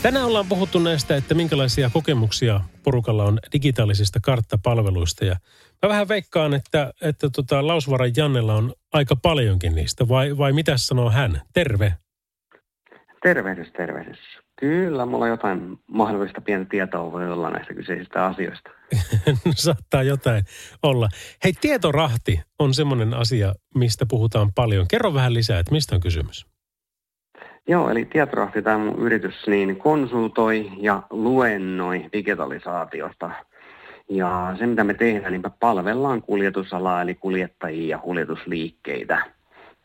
[0.02, 5.24] Tänään ollaan puhuttu näistä, että minkälaisia kokemuksia porukalla on digitaalisista karttapalveluista.
[5.24, 5.36] Ja
[5.82, 10.08] mä vähän veikkaan, että, että tota Lausvaran Jannella on aika paljonkin niistä.
[10.08, 11.40] Vai, vai mitä sanoo hän?
[11.54, 11.94] Terve.
[13.22, 14.18] Tervehdys, tervehdys.
[14.60, 18.77] Kyllä, mulla on jotain mahdollista pientä tietoa voi olla näistä kyseisistä asioista.
[19.54, 20.44] Saattaa jotain
[20.82, 21.08] olla.
[21.44, 24.86] Hei, tietorahti on semmoinen asia, mistä puhutaan paljon.
[24.88, 26.46] Kerro vähän lisää, että mistä on kysymys?
[27.68, 33.30] Joo, eli Tietorahti, tämä mun yritys, niin konsultoi ja luennoi digitalisaatiosta.
[34.10, 39.24] Ja se, mitä me tehdään, niin me palvellaan kuljetusalaa, eli kuljettajia ja kuljetusliikkeitä.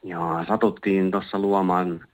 [0.03, 2.07] Ja satuttiin tuossa luomaan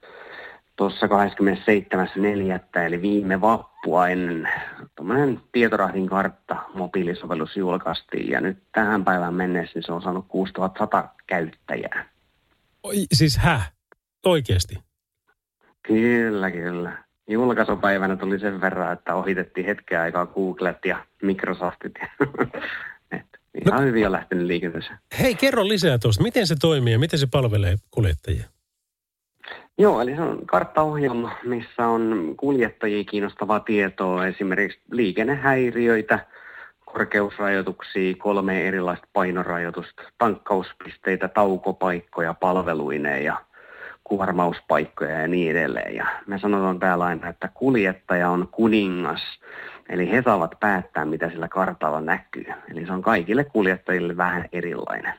[0.76, 2.80] tuossa 27.4.
[2.86, 4.48] eli viime vappua ennen
[5.00, 8.30] tuommoinen Tietorahdin kartta mobiilisovellus julkaistiin.
[8.30, 12.08] Ja nyt tähän päivään mennessä niin se on saanut 6100 käyttäjää.
[12.82, 13.72] Oi, siis häh?
[14.26, 14.78] Oikeasti?
[15.82, 17.04] Kyllä, kyllä.
[17.28, 21.94] Julkaisupäivänä tuli sen verran, että ohitettiin hetken aikaa Googlet ja Microsoftit.
[23.12, 23.26] Et
[23.66, 24.98] Ihan no, hyvin on lähtenyt liikenteeseen.
[25.20, 26.22] Hei, kerro lisää tuosta.
[26.22, 28.44] Miten se toimii ja miten se palvelee kuljettajia?
[29.80, 36.26] Joo, eli se on karttaohjelma, missä on kuljettajia kiinnostavaa tietoa, esimerkiksi liikennehäiriöitä,
[36.84, 43.36] korkeusrajoituksia, kolme erilaista painorajoitusta, tankkauspisteitä, taukopaikkoja palveluineen ja
[44.04, 45.94] kuormauspaikkoja ja niin edelleen.
[45.94, 49.22] Ja me sanotaan täällä aina, että kuljettaja on kuningas,
[49.88, 52.46] eli he saavat päättää, mitä sillä kartalla näkyy.
[52.70, 55.14] Eli se on kaikille kuljettajille vähän erilainen.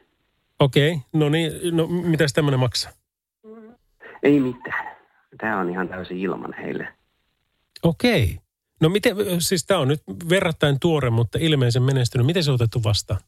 [0.59, 1.01] Okei, okay.
[1.13, 3.00] no niin, no mitäs tämmöinen maksaa?
[4.23, 4.97] Ei mitään.
[5.37, 6.87] Tämä on ihan täysin ilman heille.
[7.83, 8.37] Okei.
[8.81, 12.25] No miten, siis tämä on nyt verrattain tuore, mutta ilmeisen menestynyt.
[12.25, 13.19] Miten se on otettu vastaan?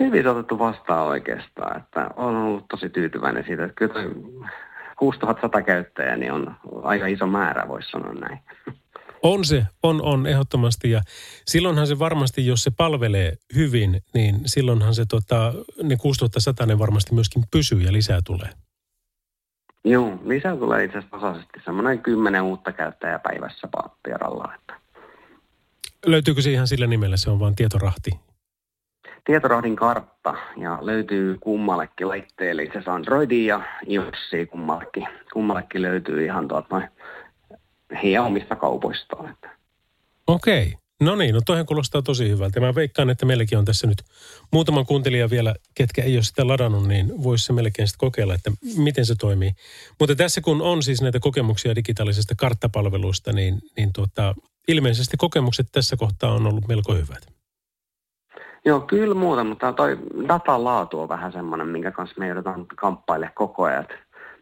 [0.00, 3.94] Hyvin se on otettu vastaan oikeastaan, että olen ollut tosi tyytyväinen siitä, että kyllä
[4.96, 8.38] 6100 käyttäjää niin on aika iso määrä, voisi sanoa näin.
[9.22, 11.00] On se, on, on ehdottomasti ja
[11.46, 17.14] silloinhan se varmasti, jos se palvelee hyvin, niin silloinhan se tota, ne 6100 ne varmasti
[17.14, 18.48] myöskin pysyy ja lisää tulee.
[19.84, 23.68] Joo, lisää tulee itse asiassa tasaisesti semmoinen kymmenen uutta käyttäjää päivässä
[24.02, 24.54] Pieralla.
[24.54, 24.74] Että.
[26.06, 28.10] Löytyykö se ihan sillä nimellä, se on vain tietorahti?
[29.24, 35.08] Tietorahdin kartta ja löytyy kummallekin laitteelle, itse asiassa Androidin ja iOSia kummallekin.
[35.32, 36.82] Kummallekin löytyy ihan tuota,
[38.02, 39.36] heidän omista kaupoistaan.
[40.26, 40.66] Okei.
[40.66, 40.89] Okay.
[41.00, 42.60] No niin, no toihan kuulostaa tosi hyvältä.
[42.60, 43.98] Mä veikkaan, että meilläkin on tässä nyt
[44.52, 48.50] muutama kuuntelija vielä, ketkä ei ole sitä ladannut, niin voisi se melkein sitten kokeilla, että
[48.76, 49.50] miten se toimii.
[50.00, 54.34] Mutta tässä kun on siis näitä kokemuksia digitaalisesta karttapalvelusta, niin, niin tuota,
[54.68, 57.26] ilmeisesti kokemukset tässä kohtaa on ollut melko hyvät.
[58.64, 63.34] Joo, kyllä muuta, mutta toi datan laatu on vähän semmoinen, minkä kanssa me joudutaan kamppailemaan
[63.34, 63.86] koko ajan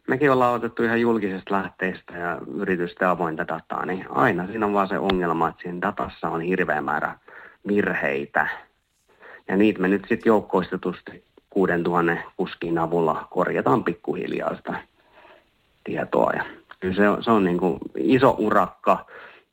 [0.09, 4.87] mekin ollaan otettu ihan julkisesta lähteistä ja yritysten avointa dataa, niin aina siinä on vaan
[4.87, 7.15] se ongelma, että siinä datassa on hirveä määrä
[7.67, 8.47] virheitä.
[9.47, 14.73] Ja niitä me nyt sitten joukkoistetusti 6000 kuskin avulla korjataan pikkuhiljaa sitä
[15.83, 16.31] tietoa.
[16.35, 16.45] Ja
[16.79, 19.05] kyllä se on, se on niin kuin iso urakka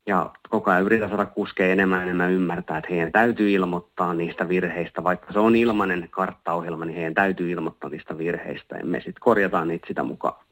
[0.07, 4.49] ja koko ajan yritän saada kuskeja enemmän ja enemmän ymmärtää, että heidän täytyy ilmoittaa niistä
[4.49, 5.05] virheistä.
[5.05, 8.77] Vaikka se on ilmainen karttaohjelma, niin heidän täytyy ilmoittaa niistä virheistä.
[8.77, 10.46] Ja me sitten korjataan niitä sitä mukaan.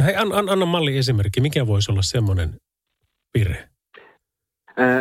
[0.00, 1.40] No hei, anna, anna malli esimerkki.
[1.40, 2.50] Mikä voisi olla semmoinen
[3.38, 3.68] virhe?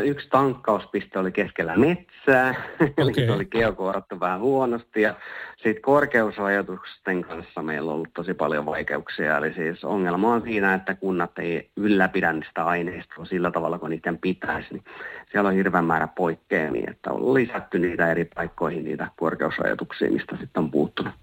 [0.03, 2.93] Yksi tankkauspiste oli keskellä metsää, okay.
[2.97, 5.01] eli se oli geokoorattu vähän huonosti.
[5.01, 5.15] Ja
[5.57, 9.37] sitten korkeusrajoitusten kanssa meillä on ollut tosi paljon vaikeuksia.
[9.37, 14.17] Eli siis ongelma on siinä, että kunnat ei ylläpidä niistä aineistoa sillä tavalla, kun niiden
[14.17, 14.67] pitäisi.
[14.71, 14.83] Niin
[15.31, 20.63] siellä on hirveän määrä poikkeamia, että on lisätty niitä eri paikkoihin niitä korkeusrajoituksia, mistä sitten
[20.63, 21.13] on puuttunut.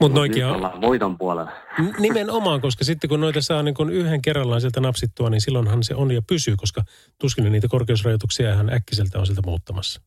[0.00, 0.80] Mutta noikin on...
[0.80, 1.52] voiton puolella.
[1.98, 5.94] Nimenomaan, koska sitten kun noita saa niin kun yhden kerrallaan sieltä napsittua, niin silloinhan se
[5.94, 6.82] on ja pysyy, koska
[7.18, 10.02] tuskin niitä korkeusrajoituksia ihan äkkiseltä on sieltä muuttamassa.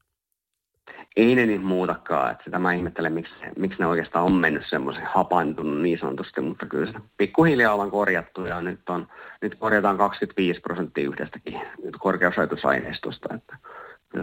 [1.15, 2.32] Ei ne niitä muutakaan.
[2.32, 6.65] Että sitä mä ihmettelen, miksi, miksi ne oikeastaan on mennyt semmoisen hapantunut niin sanotusti, mutta
[6.65, 9.08] kyllä se pikkuhiljaa ollaan korjattu ja nyt, on,
[9.41, 11.62] nyt korjataan 25 prosenttia yhdestäkin
[11.99, 13.58] korkeusrajoitusaineistosta, että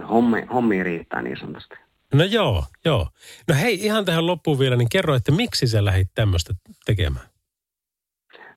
[0.08, 1.74] hommi, hommi riittää niin sanotusti.
[2.14, 3.08] No joo, joo.
[3.48, 7.26] No hei, ihan tähän loppuun vielä, niin kerro, että miksi sä lähdit tämmöistä tekemään?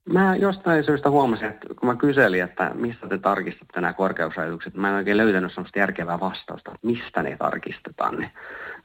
[0.09, 4.89] Mä jostain syystä huomasin, että kun mä kyselin, että mistä te tarkistatte nämä korkeusrajoitukset, mä
[4.89, 8.15] en oikein löytänyt sellaista järkevää vastausta, että mistä ne tarkistetaan.
[8.15, 8.31] Niin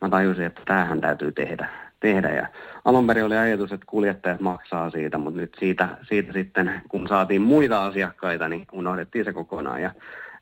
[0.01, 1.69] mä tajusin, että tämähän täytyy tehdä.
[2.01, 2.29] tehdä.
[2.29, 2.47] Ja
[2.85, 7.43] alun perin oli ajatus, että kuljettajat maksaa siitä, mutta nyt siitä, siitä sitten, kun saatiin
[7.43, 9.95] muita asiakkaita, niin unohdettiin se kokonaan ja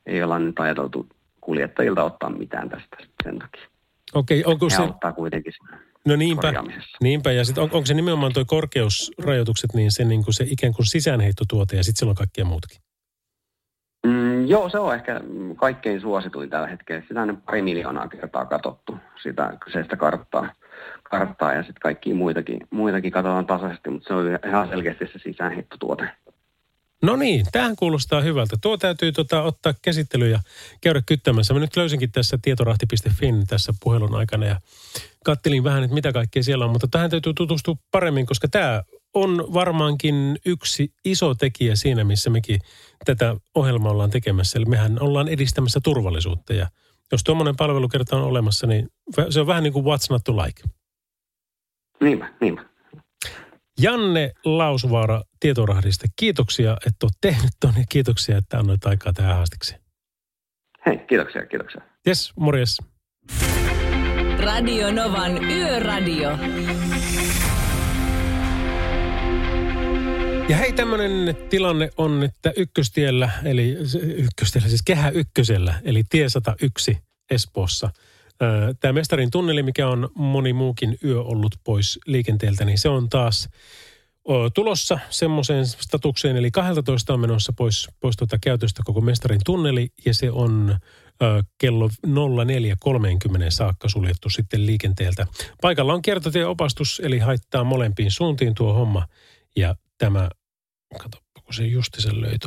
[0.05, 1.07] ei olla nyt ajateltu
[1.41, 3.78] kuljettajilta ottaa mitään tästä sen takia.
[4.13, 4.81] Okei, onko se...
[4.81, 5.53] auttaa kuitenkin
[6.05, 6.53] No niinpä,
[7.03, 7.31] niinpä.
[7.31, 10.85] ja sitten on, onko se nimenomaan tuo korkeusrajoitukset, niin se, niin kuin se ikään kuin
[10.85, 12.81] sisäänheittotuote ja sitten siellä on kaikkia muutkin?
[14.07, 15.21] Mm, joo, se on ehkä
[15.55, 17.01] kaikkein suosituin tällä hetkellä.
[17.07, 20.53] Sitä on pari miljoonaa kertaa katsottu sitä kyseistä karttaa,
[21.03, 26.09] karttaa ja sitten kaikkia muitakin, muitakin katsotaan tasaisesti, mutta se on ihan selkeästi se sisäänheittotuote.
[27.03, 28.55] No niin, tähän kuulostaa hyvältä.
[28.61, 30.39] Tuo täytyy tota, ottaa käsittely ja
[30.81, 31.53] käydä kyttämässä.
[31.53, 34.59] Mä nyt löysinkin tässä tietorahti.fin tässä puhelun aikana ja
[35.23, 36.71] kattelin vähän, että mitä kaikkea siellä on.
[36.71, 38.83] Mutta tähän täytyy tutustua paremmin, koska tämä
[39.13, 42.59] on varmaankin yksi iso tekijä siinä, missä mekin
[43.05, 44.59] tätä ohjelmaa ollaan tekemässä.
[44.59, 46.67] Eli mehän ollaan edistämässä turvallisuutta ja
[47.11, 48.87] jos tuommoinen palvelukerta on olemassa, niin
[49.29, 50.63] se on vähän niin kuin what's not to like.
[52.01, 52.65] Niinpä, niinpä.
[53.81, 59.75] Janne Lausuvaara Tietorahdista, kiitoksia, että olet tehnyt tuon ja kiitoksia, että annoit aikaa tähän haastiksi.
[60.85, 61.81] Hei, kiitoksia, kiitoksia.
[62.05, 62.77] Jes, morjes.
[64.39, 66.29] Radio Novan Yöradio.
[70.49, 73.77] Ja hei, tämmöinen tilanne on, että ykköstiellä, eli
[74.15, 76.97] ykköstiellä, siis kehä ykkösellä, eli tie 101
[77.31, 77.89] Espoossa,
[78.79, 83.49] Tämä Mestarin tunneli, mikä on moni muukin yö ollut pois liikenteeltä, niin se on taas
[84.53, 90.13] tulossa semmoiseen statukseen, eli 12 on menossa pois, pois tuota käytöstä koko Mestarin tunneli, ja
[90.13, 90.77] se on
[91.57, 92.11] kello 04.30
[93.49, 95.27] saakka suljettu sitten liikenteeltä.
[95.61, 99.07] Paikalla on kiertotieopastus, eli haittaa molempiin suuntiin tuo homma,
[99.55, 100.29] ja tämä,
[100.99, 102.37] kato, kun se justisen löi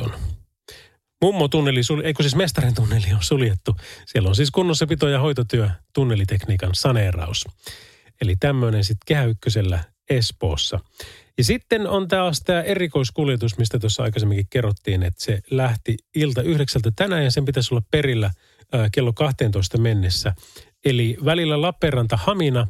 [1.23, 3.75] ton Mummo-tunneli, eikö siis mestarin tunneli on suljettu.
[4.05, 7.45] Siellä on siis kunnossapito ja hoitotyö, tunnelitekniikan saneeraus.
[8.21, 10.79] Eli tämmöinen sitten Kehä Ykkösellä Espoossa.
[11.37, 16.91] Ja sitten on taas tämä erikoiskuljetus, mistä tuossa aikaisemminkin kerrottiin, että se lähti ilta yhdeksältä
[16.95, 20.35] tänään ja sen pitäisi olla perillä äh, kello 12 mennessä.
[20.85, 22.67] Eli välillä Lappeenranta-Hamina,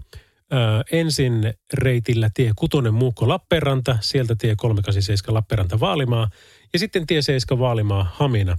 [0.92, 6.30] ensin reitillä tie 6 Muukko Lappeenranta, sieltä tie 387 Lappeenranta Vaalimaa
[6.74, 8.58] ja sitten tie 7 Vaalimaa Hamina.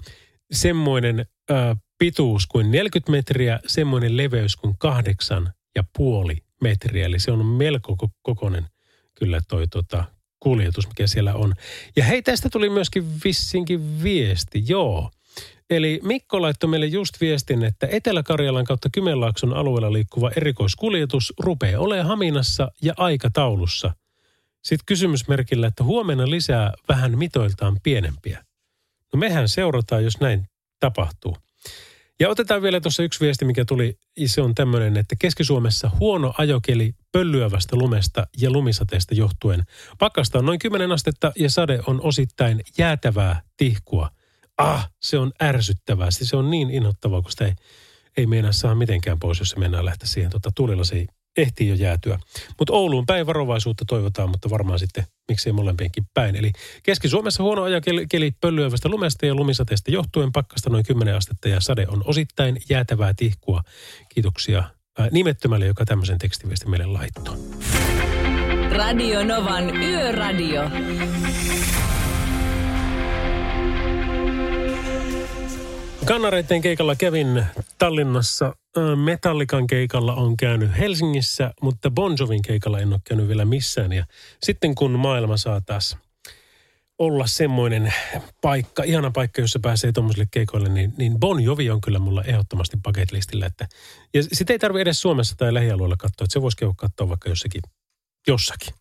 [0.53, 7.07] Semmoinen äh, pituus kuin 40 metriä, semmoinen leveys kuin kahdeksan ja puoli metriä.
[7.07, 8.67] Eli se on melko kokoinen
[9.15, 10.05] kyllä toi tota,
[10.41, 11.55] kuljetus, mikä siellä on.
[11.97, 15.11] Ja hei, tästä tuli myöskin vissinkin viesti, joo.
[15.71, 22.09] Eli Mikko laittoi meille just viestin, että Etelä-Karjalan kautta Kymenlaakson alueella liikkuva erikoiskuljetus rupeaa olemaan
[22.09, 23.95] Haminassa ja aikataulussa.
[24.65, 28.45] Sitten kysymysmerkillä, että huomenna lisää vähän mitoiltaan pienempiä.
[29.13, 30.49] No mehän seurataan, jos näin
[30.81, 31.37] tapahtuu.
[32.21, 33.99] Ja otetaan vielä tuossa yksi viesti, mikä tuli.
[34.27, 39.63] Se on tämmöinen, että Keski-Suomessa huono ajokeli pöllyävästä lumesta ja lumisateesta johtuen.
[39.99, 44.11] Pakkasta on noin 10 astetta ja sade on osittain jäätävää tihkua.
[44.59, 46.11] Ah, se on ärsyttävää.
[46.11, 47.55] Se on niin inhottavaa, kun sitä ei,
[48.17, 52.19] ei meinaa saa mitenkään pois, jos se mennään lähteä siihen tota, tulilasiin ehtii jo jäätyä.
[52.59, 56.37] Mutta Ouluun päin varovaisuutta toivotaan, mutta varmaan sitten miksei molempienkin päin.
[56.37, 61.61] Eli Keski-Suomessa huono ajakeli keli pölyävästä lumesta ja lumisateesta johtuen pakkasta noin 10 astetta ja
[61.61, 63.63] sade on osittain jäätävää tihkua.
[64.15, 64.65] Kiitoksia
[64.99, 67.37] ää, nimettömälle, joka tämmöisen tekstiviestin meille laittoi.
[68.71, 70.63] Radio Novan Yöradio.
[76.05, 77.45] Kannareiden keikalla kävin
[77.79, 78.57] Tallinnassa.
[79.05, 83.93] Metallikan keikalla on käynyt Helsingissä, mutta Bon Jovin keikalla en ole käynyt vielä missään.
[83.93, 84.05] Ja
[84.43, 85.97] sitten kun maailma saa taas
[86.99, 87.95] olla semmoinen
[88.41, 92.77] paikka, ihana paikka, jossa pääsee tuommoiselle keikoille, niin, niin Bon Jovi on kyllä mulla ehdottomasti
[92.83, 93.47] paketlistillä.
[93.47, 93.69] Että,
[94.15, 97.29] ja sitä ei tarvitse edes Suomessa tai lähialueella katsoa, että se voisi käydä katsoa vaikka
[97.29, 97.63] jossakin,
[98.27, 98.75] jossakin,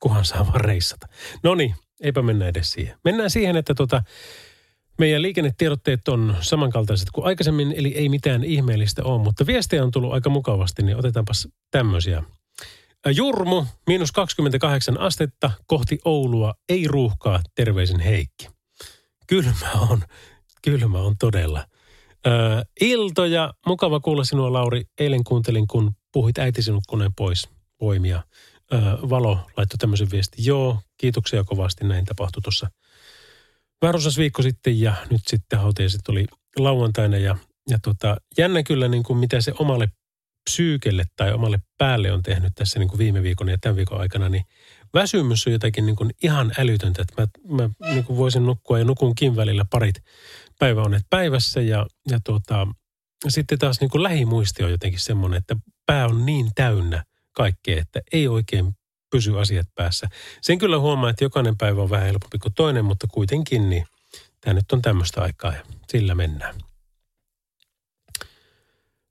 [0.00, 1.06] kunhan saa vaan reissata.
[1.42, 2.96] No niin, eipä mennä edes siihen.
[3.04, 4.02] Mennään siihen, että tota,
[4.98, 10.12] meidän liikennetiedotteet on samankaltaiset kuin aikaisemmin, eli ei mitään ihmeellistä ole, mutta viestejä on tullut
[10.12, 12.22] aika mukavasti, niin otetaanpas tämmöisiä.
[13.06, 18.48] Jurmu, miinus 28 astetta, kohti Oulua, ei ruuhkaa, terveisin Heikki.
[19.26, 20.02] Kylmä on,
[20.62, 21.64] kylmä on todella.
[22.24, 24.84] Ää, iltoja, mukava kuulla sinua Lauri.
[25.00, 27.48] Eilen kuuntelin, kun puhuit äitisi nukkuneen pois
[27.80, 28.22] voimia.
[28.72, 30.44] Ää, Valo laittoi tämmöisen viestin.
[30.44, 32.70] Joo, kiitoksia kovasti, näin tapahtui tuossa
[33.82, 36.26] vähän viikko sitten ja nyt sitten hauteiset oli
[36.58, 37.36] lauantaina ja,
[37.70, 39.88] ja tota, jännä kyllä niin kuin mitä se omalle
[40.50, 44.28] psyykelle tai omalle päälle on tehnyt tässä niin kuin viime viikon ja tämän viikon aikana,
[44.28, 44.44] niin
[44.94, 48.84] väsymys on jotenkin niin kuin ihan älytöntä, että mä, mä niin kuin voisin nukkua ja
[48.84, 49.96] nukunkin välillä parit
[50.58, 52.66] päiväonet päivässä ja, ja tota,
[53.28, 57.04] sitten taas niin kuin lähimuisti on jotenkin semmoinen, että pää on niin täynnä
[57.36, 58.72] kaikkea, että ei oikein
[59.10, 60.08] pysy asiat päässä.
[60.40, 63.86] Sen kyllä huomaa, että jokainen päivä on vähän helpompi kuin toinen, mutta kuitenkin niin
[64.40, 66.54] tämä nyt on tämmöistä aikaa ja sillä mennään.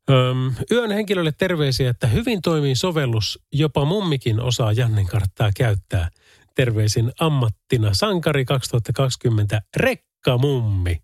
[0.09, 6.09] Öm, yön henkilölle terveisiä, että hyvin toimii sovellus, jopa mummikin osaa Jannen karttaa käyttää.
[6.55, 11.01] Terveisin ammattina Sankari 2020 Rekka Mummi.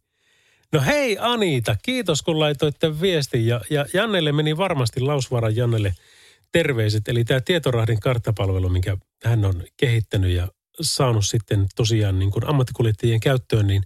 [0.72, 5.96] No hei Anita, kiitos kun laitoitte viestin ja, ja Jannelle meni varmasti Lausvaran Jannelle–
[6.54, 7.08] terveiset.
[7.08, 10.48] Eli tämä tietorahdin karttapalvelu, minkä hän on kehittänyt ja
[10.82, 13.84] saanut sitten tosiaan niin kuin ammattikuljettajien käyttöön, niin,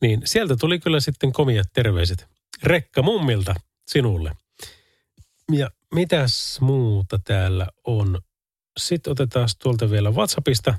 [0.00, 2.26] niin sieltä tuli kyllä sitten komiat terveiset.
[2.62, 3.54] Rekka mummilta
[3.86, 4.32] sinulle.
[5.52, 8.20] Ja mitäs muuta täällä on?
[8.78, 10.74] Sitten otetaan tuolta vielä WhatsAppista.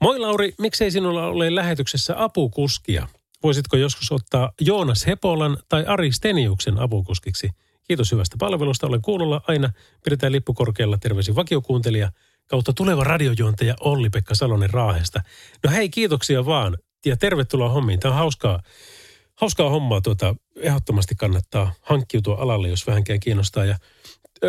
[0.00, 3.08] Moi Lauri, miksei sinulla ole lähetyksessä apukuskia?
[3.42, 7.50] Voisitko joskus ottaa Joonas Hepolan tai Ari Steniuksen apukuskiksi–
[7.88, 8.86] Kiitos hyvästä palvelusta.
[8.86, 9.70] Olen kuulolla aina.
[10.04, 10.98] Pidetään lippu korkealla.
[10.98, 12.10] Terveisin vakiokuuntelija
[12.46, 15.22] kautta tuleva radiojuontaja Olli-Pekka Salonen Raahesta.
[15.64, 18.00] No hei, kiitoksia vaan ja tervetuloa hommiin.
[18.00, 18.62] Tämä on hauskaa,
[19.34, 20.00] hauskaa hommaa.
[20.00, 23.64] Tuota, ehdottomasti kannattaa hankkiutua alalle, jos vähänkään kiinnostaa.
[23.64, 23.78] Ja,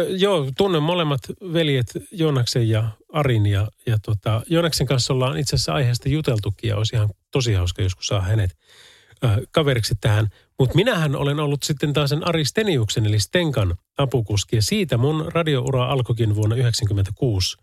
[0.10, 1.22] joo, tunnen molemmat
[1.54, 3.46] veljet Joonaksen ja Arin.
[3.46, 7.82] Ja, ja tuota, Joonaksen kanssa ollaan itse asiassa aiheesta juteltukin ja olisi ihan tosi hauska
[7.82, 8.58] joskus saa hänet
[9.52, 10.28] kaveriksi tähän
[10.60, 15.32] Mutta minähän olen ollut sitten taas sen Ari Steniuksen eli Stenkan apukuski ja siitä mun
[15.34, 17.58] radioura alkoikin vuonna 1996.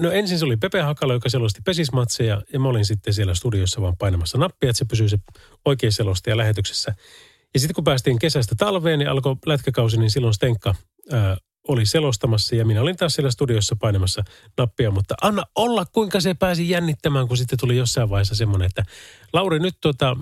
[0.00, 3.80] No ensin se oli Pepe Hakala, joka selosti pesismatseja ja mä olin sitten siellä studiossa
[3.80, 5.18] vaan painamassa nappia, että se pysyy se
[5.64, 6.94] oikein selostaja lähetyksessä.
[7.54, 10.74] Ja sitten kun päästiin kesästä talveen, niin alkoi lätkäkausi, niin silloin Stenka
[11.12, 11.36] ää,
[11.68, 14.22] oli selostamassa ja minä olin taas siellä studiossa painamassa
[14.58, 18.84] nappia, mutta anna olla kuinka se pääsi jännittämään, kun sitten tuli jossain vaiheessa semmoinen, että
[19.32, 20.16] Lauri nyt tota,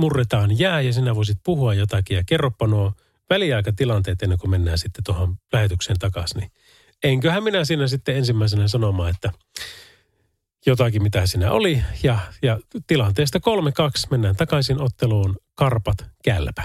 [0.00, 2.92] murretaan jää ja sinä voisit puhua jotakin ja kerropa nuo
[3.30, 6.40] väliaikatilanteet ennen kuin mennään sitten tuohon lähetykseen takaisin.
[6.40, 6.50] Niin
[7.02, 9.32] enköhän minä siinä sitten ensimmäisenä sanomaan, että
[10.66, 13.42] jotakin mitä siinä oli ja, ja tilanteesta 3-2
[14.10, 16.64] mennään takaisin otteluun Karpat Kälpä.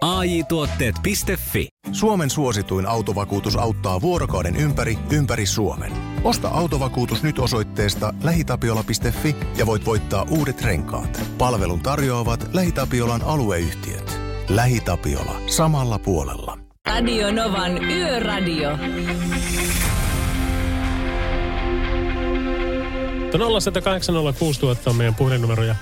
[0.00, 1.68] AJ-tuotteet.fi.
[1.92, 5.92] Suomen suosituin autovakuutus auttaa vuorokauden ympäri, ympäri Suomen.
[6.24, 11.22] Osta autovakuutus nyt osoitteesta lähitapiola.fi ja voit voittaa uudet renkaat.
[11.38, 14.20] Palvelun tarjoavat LähiTapiolan alueyhtiöt.
[14.48, 15.40] LähiTapiola.
[15.46, 16.58] Samalla puolella.
[16.88, 18.70] Radio Novan Yöradio.
[23.36, 25.74] 0806000 on meidän puhelinnumero ja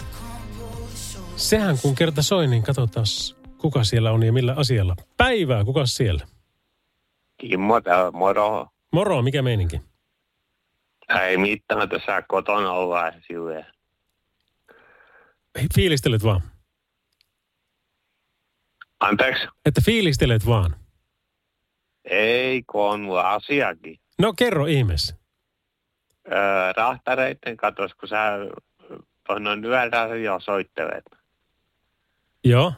[1.37, 3.07] sehän kun kerta soi, niin katsotaan
[3.65, 4.97] kuka siellä on ja millä asialla.
[5.17, 6.27] Päivää, kuka siellä?
[7.37, 8.67] Kimmo täällä, moro.
[8.93, 9.81] Moro, mikä meininki?
[11.21, 13.67] Ei mitään, tässä kotona ollaan silleen.
[15.75, 16.43] Fiilistelet vaan.
[19.01, 19.47] Anteeksi?
[19.67, 20.77] Että fiilistelet vaan.
[22.05, 24.01] Ei, kun on mulla asiakin.
[24.19, 25.17] No kerro ihmeessä.
[26.33, 28.31] Öö, rahtareitten katos, kun sä
[29.39, 31.05] noin yöllä jo soittelet.
[32.45, 32.73] Joo.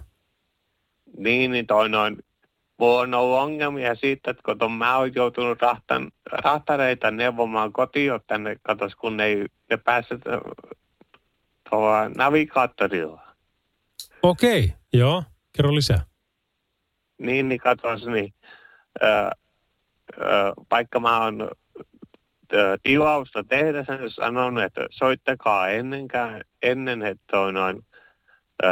[1.19, 2.19] Niin, niin toi noin,
[2.79, 8.57] mulla on ollut ongelmia siitä, että kun mä oon joutunut rahtan, rahtareita neuvomaan kotiin tänne,
[8.63, 10.19] katos kun ne ei ne pääse
[11.71, 13.27] tuolla navigaattorilla.
[14.23, 14.77] Okei, okay.
[14.93, 15.23] joo.
[15.53, 16.05] Kerro lisää.
[17.19, 18.35] Niin, niin katos, niin
[19.03, 21.51] ö, ö, vaikka mä oon
[22.53, 27.87] ö, tilausta tehdä sen sanonut, että soittakaa ennenkään, ennen, että on noin
[28.65, 28.67] ö,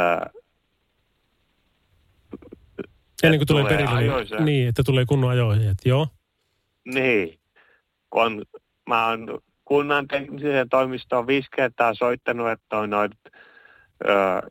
[3.23, 4.13] Ennen kuin tulee tulee perille.
[4.13, 4.35] ajoissa.
[4.35, 5.75] Niin, että tulee kunnon ajoihin.
[5.85, 6.07] Joo.
[6.85, 7.39] Niin,
[8.09, 8.45] kun
[8.89, 13.11] mä oon kunnan tekniseen toimistoon viisi kertaa soittanut, että on noin,
[14.07, 14.41] öö,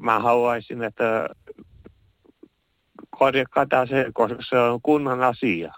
[0.00, 1.28] mä haluaisin, että
[3.18, 5.74] korjakaa se, koska se on kunnan asia.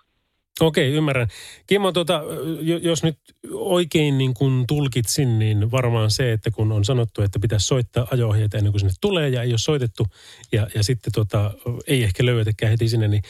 [0.61, 1.29] Okei, ymmärrän.
[1.67, 2.23] Kimmo, tuota,
[2.61, 3.19] jo- jos nyt
[3.53, 8.57] oikein niin kuin tulkitsin, niin varmaan se, että kun on sanottu, että pitäisi soittaa ajo-ohjeita
[8.59, 10.07] ennen kuin sinne tulee ja ei ole soitettu
[10.53, 11.51] ja, ja sitten tota,
[11.87, 13.23] ei ehkä löydetäkään heti sinne, niin,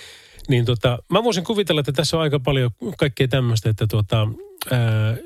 [0.48, 4.28] niin tota, mä voisin kuvitella, että tässä on aika paljon kaikkea tämmöistä, että tota,
[4.70, 5.16] ää,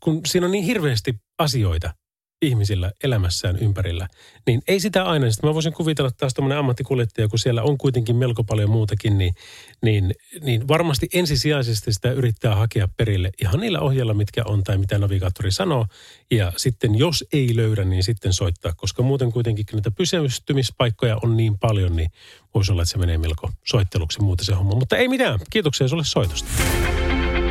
[0.00, 1.94] kun siinä on niin hirveästi asioita
[2.42, 4.08] ihmisillä elämässään ympärillä,
[4.46, 5.30] niin ei sitä aina.
[5.30, 9.34] Sitten mä voisin kuvitella taas tämmöinen ammattikuljettaja, kun siellä on kuitenkin melko paljon muutakin, niin,
[9.82, 14.98] niin, niin varmasti ensisijaisesti sitä yrittää hakea perille ihan niillä ohjeilla, mitkä on tai mitä
[14.98, 15.86] navigaattori sanoo.
[16.30, 21.58] Ja sitten jos ei löydä, niin sitten soittaa, koska muuten kuitenkin niitä pysähtymispaikkoja on niin
[21.58, 22.10] paljon, niin
[22.54, 24.74] voisi olla, että se menee melko soitteluksi muuten se homma.
[24.74, 25.38] Mutta ei mitään.
[25.50, 26.48] Kiitoksia sulle soitosta.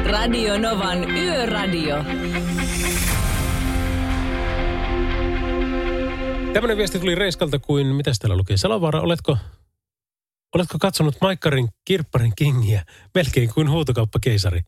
[0.05, 1.95] Radio Novan Yöradio.
[6.58, 8.58] Tämmöinen viesti tuli Reiskalta kuin, mitä täällä lukee?
[8.58, 9.38] Salovaara, oletko,
[10.55, 12.86] oletko katsonut Maikkarin kirpparin kingiä
[13.16, 14.62] melkein kuin huutokauppakeisari?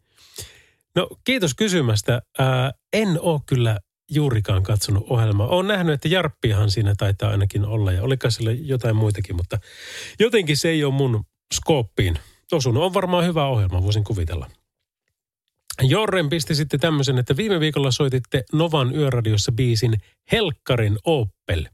[0.96, 2.22] No kiitos kysymästä.
[2.40, 3.80] Ää, en ole kyllä
[4.12, 5.48] juurikaan katsonut ohjelmaa.
[5.48, 9.60] Olen nähnyt, että Jarppihan siinä taitaa ainakin olla ja olikaan sillä jotain muitakin, mutta
[10.20, 11.24] jotenkin se ei ole mun
[11.54, 12.20] skooppiin
[12.52, 12.84] osunut.
[12.84, 14.52] On varmaan hyvä ohjelma, voisin kuvitella.
[15.82, 19.94] Jorren pisti sitten tämmöisen, että viime viikolla soititte Novan yöradiossa biisin
[20.32, 21.66] Helkkarin Opel.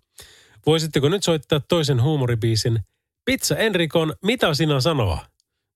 [0.66, 2.80] Voisitteko nyt soittaa toisen huumoribiisin
[3.26, 5.26] Pizza Enrikon Mitä sinä sanoa?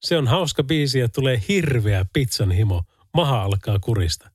[0.02, 2.84] Se on hauska biisi ja tulee hirveä pizzan himo.
[3.14, 4.32] Maha alkaa kurista.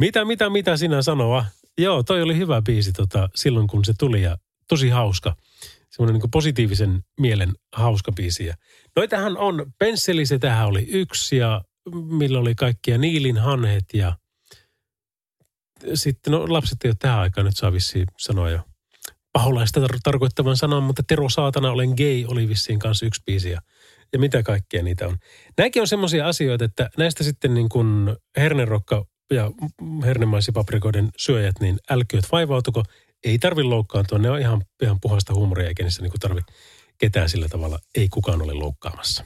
[0.00, 1.44] Mitä, mitä, mitä sinä sanoa?
[1.78, 4.38] Joo, toi oli hyvä biisi tota, silloin, kun se tuli ja
[4.68, 5.36] tosi hauska.
[5.90, 8.46] Semmoinen niin positiivisen mielen hauska biisi.
[8.46, 8.54] Ja
[8.96, 11.64] Noitahan on, Pensseli se tähän oli yksi ja
[12.10, 14.16] millä oli kaikkia Niilin hanhet ja
[15.94, 18.60] sitten, no lapset ei ole tähän aikaan nyt saa vissiin sanoa jo
[19.32, 23.60] paholaista tar- tarkoittavan sanan, mutta Tero Saatana, olen gay, oli vissiin kanssa yksi biisi ja,
[24.12, 25.16] ja mitä kaikkea niitä on.
[25.58, 29.50] Nämäkin on semmoisia asioita, että näistä sitten niin kuin hernerokka ja
[30.04, 32.82] hernemaisipaprikoiden syöjät, niin älkööt vaivautuko.
[33.24, 36.40] Ei tarvi loukkaantua, ne on ihan, ihan puhasta huumoria, eikä niissä niin tarvi
[36.98, 37.78] ketään sillä tavalla.
[37.94, 39.24] Ei kukaan ole loukkaamassa.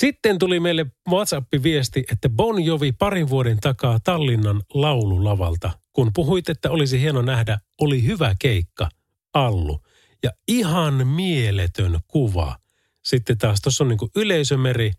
[0.00, 6.70] Sitten tuli meille WhatsApp-viesti, että Bon Jovi parin vuoden takaa Tallinnan laululavalta, kun puhuit, että
[6.70, 8.88] olisi hieno nähdä, oli hyvä keikka,
[9.34, 9.82] Allu.
[10.22, 12.58] Ja ihan mieletön kuva.
[13.04, 14.92] Sitten taas tuossa on niin yleisömeri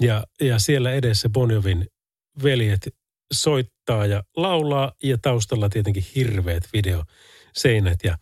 [0.00, 1.86] ja, ja siellä edessä Bon Jovin
[2.42, 2.94] veljet
[3.32, 8.18] soittaa ja laulaa ja taustalla tietenkin hirveät videoseinät ja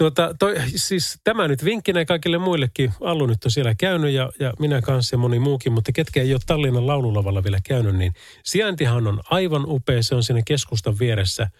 [0.00, 2.92] Tuota, toi, siis tämä nyt vinkkinä kaikille muillekin.
[3.00, 6.34] Allu nyt on siellä käynyt ja, ja minä kanssa ja moni muukin, mutta ketkä ei
[6.34, 8.12] ole Tallinnan laululavalla vielä käynyt, niin
[8.44, 10.02] sijaintihan on aivan upea.
[10.02, 11.50] Se on siinä keskustan vieressä.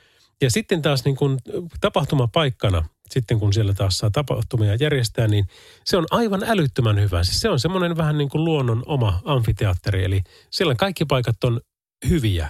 [0.42, 1.38] Ja sitten taas niin kuin
[1.80, 5.46] tapahtumapaikkana, sitten kun siellä taas saa tapahtumia järjestää, niin
[5.84, 7.24] se on aivan älyttömän hyvä.
[7.24, 11.60] Siis se on semmoinen vähän niin kuin luonnon oma amfiteatteri, eli siellä kaikki paikat on
[12.08, 12.48] hyviä.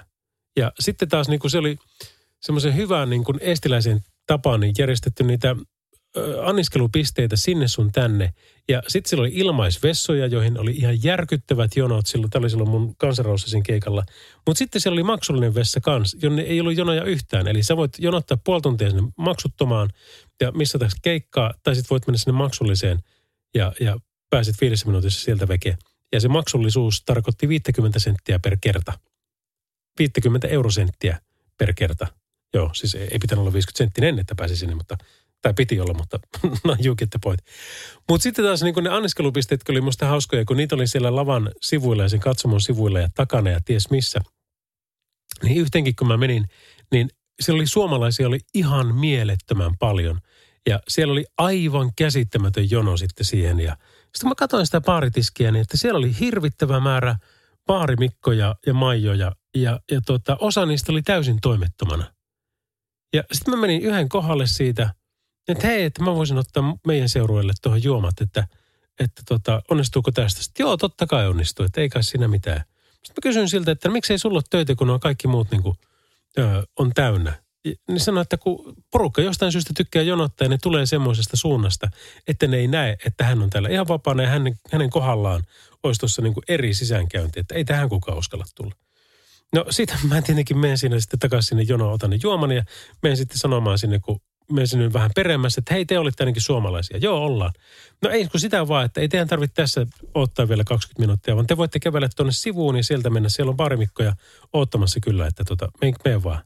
[0.56, 1.76] Ja sitten taas niin kuin se oli
[2.40, 5.56] semmoisen hyvän niin kuin estiläisen tapaan niin järjestetty niitä
[6.42, 8.32] anniskelupisteitä sinne sun tänne.
[8.68, 12.06] Ja sitten siellä oli ilmaisvessoja, joihin oli ihan järkyttävät jonot.
[12.06, 14.04] Silloin, tämä oli silloin mun kansanraussasin keikalla.
[14.46, 17.48] Mutta sitten siellä oli maksullinen vessa kans, jonne ei ollut jonoja yhtään.
[17.48, 19.90] Eli sä voit jonottaa puoli tuntia sinne maksuttomaan
[20.40, 21.54] ja missä tässä keikkaa.
[21.62, 22.98] Tai sitten voit mennä sinne maksulliseen
[23.54, 23.98] ja, ja
[24.30, 25.76] pääset viidessä minuutissa sieltä veke.
[26.12, 28.92] Ja se maksullisuus tarkoitti 50 senttiä per kerta.
[29.98, 31.20] 50 eurosenttiä
[31.58, 32.06] per kerta.
[32.54, 34.96] Joo, siis ei pitänyt olla 50 senttinen, että pääsi sinne, mutta
[35.42, 36.18] tai piti olla, mutta
[36.64, 37.40] no you get the point.
[38.08, 42.02] Mutta sitten taas niin ne anniskelupisteet oli musta hauskoja, kun niitä oli siellä lavan sivuilla
[42.02, 44.20] ja sen katsomon sivuilla ja takana ja ties missä.
[45.42, 46.46] Niin yhtenkin kun mä menin,
[46.92, 47.08] niin
[47.40, 50.20] siellä oli suomalaisia oli ihan mielettömän paljon.
[50.68, 53.60] Ja siellä oli aivan käsittämätön jono sitten siihen.
[53.60, 57.16] Ja sitten mä katsoin sitä baaritiskiä, niin että siellä oli hirvittävä määrä
[57.66, 59.32] baarimikkoja ja maijoja.
[59.56, 62.04] Ja, ja tota, osa niistä oli täysin toimettomana.
[63.14, 64.90] Ja sitten mä menin yhden kohdalle siitä–
[65.50, 68.46] että hei, että mä voisin ottaa meidän seurueelle tuohon juomat, että,
[69.00, 70.42] että tota, onnistuuko tästä?
[70.42, 72.64] Sitten joo, totta kai onnistuu, että ei kai siinä mitään.
[72.90, 75.76] Sitten mä kysyin siltä, että miksei sulla ole töitä, kun on kaikki muut niin kuin,
[76.38, 77.42] ö, on täynnä.
[77.64, 81.90] Niin sanoi, että kun porukka jostain syystä tykkää jonottaa ja ne tulee semmoisesta suunnasta,
[82.28, 85.42] että ne ei näe, että hän on täällä ihan vapaana ja hänen, hänen kohdallaan
[85.82, 88.74] olisi tuossa niin eri sisäänkäynti, että ei tähän kukaan uskalla tulla.
[89.54, 92.64] No siitä mä tietenkin menen siinä sitten takaisin sinne jonoon, otan ne juoman ja
[93.02, 94.20] menen sitten sanomaan sinne, kun
[94.64, 96.98] sinne vähän peremmässä, että hei, te olitte ainakin suomalaisia.
[96.98, 97.52] Joo, ollaan.
[98.02, 101.46] No ei kun sitä vaan, että ei teidän tarvitse tässä ottaa vielä 20 minuuttia, vaan
[101.46, 103.28] te voitte kävellä tuonne sivuun ja sieltä mennä.
[103.28, 104.12] Siellä on barimikkoja
[104.52, 106.42] ottamassa kyllä, että tota, mene vaan.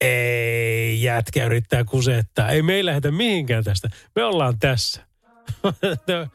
[0.00, 2.48] Ei, jätkä yrittää kusettaa.
[2.48, 3.90] Ei me ei lähdetä mihinkään tästä.
[4.16, 5.06] Me ollaan tässä.
[6.08, 6.26] no,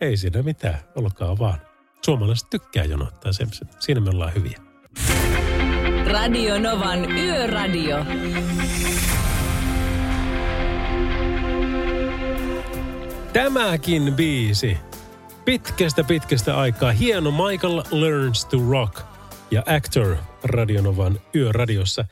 [0.00, 1.58] ei siinä mitään, olkaa vaan.
[2.04, 3.32] Suomalaiset tykkää jonottaa,
[3.80, 4.58] siinä me ollaan hyviä.
[6.06, 7.96] Radio Novan Yöradio.
[13.34, 14.76] Tämäkin biisi.
[15.44, 16.92] Pitkästä pitkästä aikaa.
[16.92, 19.00] Hieno Michael Learns to Rock
[19.50, 22.04] ja Actor Radionovan yöradiossa.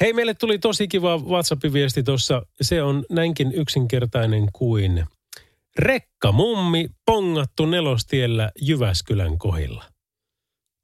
[0.00, 2.42] Hei, meille tuli tosi kiva WhatsApp-viesti tuossa.
[2.60, 5.04] Se on näinkin yksinkertainen kuin
[5.78, 9.84] Rekka mummi pongattu nelostiellä Jyväskylän kohilla.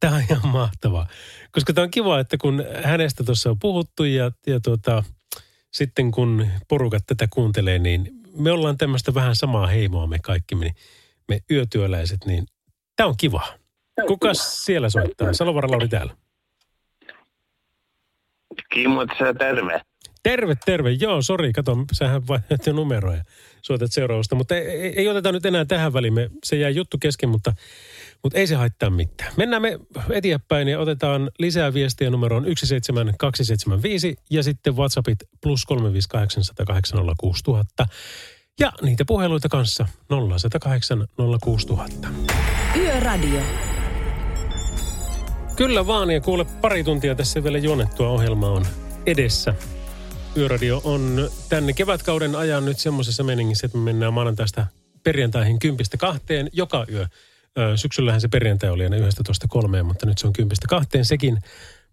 [0.00, 1.06] Tämä on ihan mahtavaa.
[1.52, 5.04] Koska tämä on kiva, että kun hänestä tuossa on puhuttu ja, ja tuota,
[5.72, 10.70] sitten kun porukat tätä kuuntelee, niin me ollaan tämmöistä vähän samaa heimoa me kaikki, me,
[11.28, 12.46] me yötyöläiset, niin
[12.96, 13.46] tämä on kiva.
[14.06, 15.32] Kuka siellä soittaa?
[15.32, 16.16] Salovara Lauri täällä.
[18.72, 19.06] Kimmo,
[19.38, 19.80] terve.
[20.22, 20.90] Terve, terve.
[20.90, 23.24] Joo, sori, kato, sähän vaihdat jo numeroja.
[23.62, 26.14] Soitat seuraavasta, mutta ei, ei, oteta nyt enää tähän väliin.
[26.14, 27.52] Me, se jää juttu kesken, mutta,
[28.24, 29.32] mutta ei se haittaa mitään.
[29.36, 29.78] Mennään me
[30.10, 36.42] eteenpäin ja otetaan lisää viestiä numeroon 17275 ja sitten WhatsAppit plus 358
[38.60, 41.06] ja niitä puheluita kanssa 0108
[41.44, 42.08] 06000.
[42.76, 43.40] Yöradio.
[45.56, 48.66] Kyllä vaan, ja kuule pari tuntia tässä vielä juonettua ohjelmaa on
[49.06, 49.54] edessä.
[50.36, 54.66] Yöradio on tänne kevätkauden ajan nyt semmoisessa meningissä, että me mennään maanantaista
[55.02, 57.06] perjantaihin kympistä kahteen joka yö.
[57.76, 61.38] Syksyllähän se perjantai oli aina yhdestä tuosta kolmeen, mutta nyt se on kympistä kahteen sekin,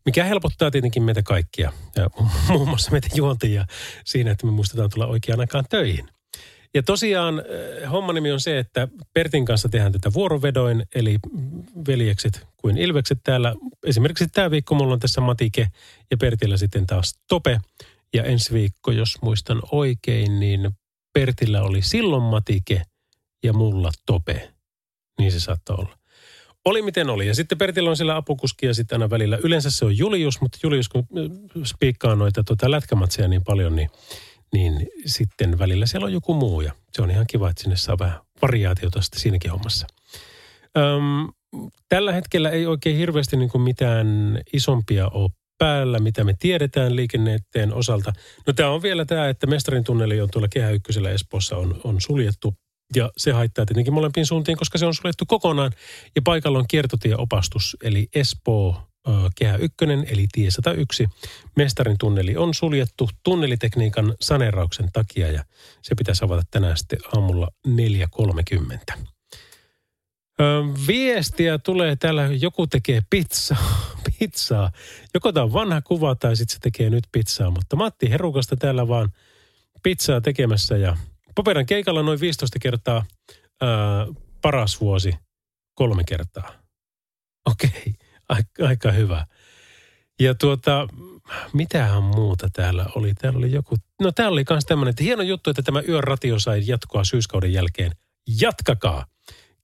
[0.05, 2.09] mikä helpottaa tietenkin meitä kaikkia ja
[2.49, 3.65] muun muassa meitä juontajia
[4.05, 6.09] siinä, että me muistetaan tulla oikeaan aikaan töihin.
[6.73, 7.43] Ja tosiaan
[7.91, 11.17] homman nimi on se, että Pertin kanssa tehdään tätä vuorovedoin, eli
[11.87, 13.55] veljekset kuin ilvekset täällä.
[13.85, 15.67] Esimerkiksi tämä viikko mulla on tässä Matike
[16.11, 17.59] ja Pertillä sitten taas Tope.
[18.13, 20.71] Ja ensi viikko, jos muistan oikein, niin
[21.13, 22.81] Pertillä oli silloin matike
[23.43, 24.53] ja mulla tope.
[25.19, 25.97] Niin se saattoi olla.
[26.65, 27.27] Oli miten oli.
[27.27, 29.37] Ja sitten Pertillä on siellä apukuski ja sitten aina välillä.
[29.43, 33.89] Yleensä se on Julius, mutta Julius kun äh, spiikkaa noita tuota lätkämatseja niin paljon, niin,
[34.53, 36.61] niin sitten välillä siellä on joku muu.
[36.61, 39.87] Ja se on ihan kiva, että sinne saa vähän variaatiota sitten siinäkin hommassa.
[40.77, 41.29] Öm,
[41.89, 44.07] tällä hetkellä ei oikein hirveästi niin kuin mitään
[44.53, 48.13] isompia ole päällä, mitä me tiedetään liikenneetteen osalta.
[48.47, 52.01] No tämä on vielä tämä, että mestarin tunneli on tuolla Kehä Ykkösellä Espoossa on, on
[52.01, 52.55] suljettu
[52.95, 55.71] ja se haittaa tietenkin molempiin suuntiin, koska se on suljettu kokonaan.
[56.15, 58.91] Ja paikalla on kiertotieopastus, eli Espoo
[59.35, 59.75] Kehä 1,
[60.07, 61.09] eli tie 101.
[61.55, 65.43] Mestarin tunneli on suljettu tunnelitekniikan saneerauksen takia ja
[65.81, 68.97] se pitäisi avata tänään sitten aamulla 4.30.
[70.87, 73.91] viestiä tulee täällä, joku tekee pizzaa.
[74.19, 74.71] pizzaa.
[75.13, 78.87] Joko tämä on vanha kuva tai sitten se tekee nyt pizzaa, mutta Matti Herukasta täällä
[78.87, 79.09] vaan
[79.83, 80.97] pizzaa tekemässä ja
[81.35, 83.05] Poperan keikalla noin 15 kertaa
[83.61, 84.07] ää,
[84.41, 85.15] paras vuosi
[85.73, 86.51] kolme kertaa.
[87.45, 87.93] Okei,
[88.29, 89.25] aika, aika hyvä.
[90.19, 90.87] Ja tuota,
[91.53, 93.13] mitähän muuta täällä oli?
[93.13, 96.39] Täällä oli joku, no täällä oli myös tämmöinen, että hieno juttu, että tämä yön ratio
[96.39, 97.91] sai jatkoa syyskauden jälkeen.
[98.41, 99.05] Jatkakaa!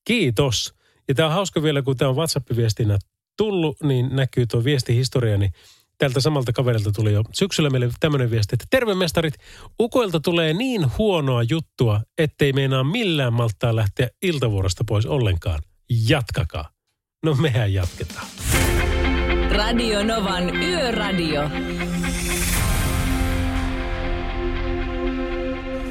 [0.05, 0.74] Kiitos!
[1.07, 2.97] Ja tämä on hauska vielä, kun tämä on WhatsApp-viestinä
[3.38, 5.53] tullut, niin näkyy tuo viestihistoria, niin
[5.98, 9.34] tältä samalta kaverilta tuli jo syksyllä meille tämmöinen viesti, että terve mestarit,
[9.82, 15.60] ukoilta tulee niin huonoa juttua, ettei meinaa millään malttaa lähteä iltavuorosta pois ollenkaan.
[16.10, 16.70] Jatkakaa.
[17.26, 18.28] No mehän jatketaan.
[19.52, 21.41] Radio Novan Yöradio.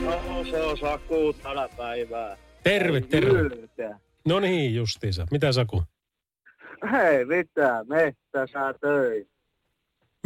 [0.05, 2.37] No, se on Saku tällä päivää.
[2.63, 3.57] Terve, terve.
[4.27, 5.27] No niin, justiinsa.
[5.31, 5.83] Mitä Saku?
[6.93, 7.85] Hei, mitä?
[7.89, 9.36] Mettäsä töitä.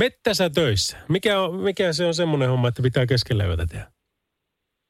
[0.01, 0.99] Mettäsä töissä.
[1.09, 3.93] Mikä, on, mikä se on semmoinen homma, että pitää keskellä yötä tehdä?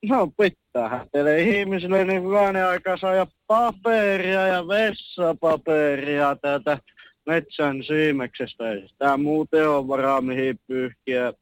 [0.04, 1.06] No pitää.
[1.14, 6.78] Eli ihmisille niin hyvänen aika saada paperia ja vessapaperia tätä
[7.26, 8.64] metsän siimeksestä.
[8.98, 11.32] Tämä muuten on varaa mihin pyyhkiä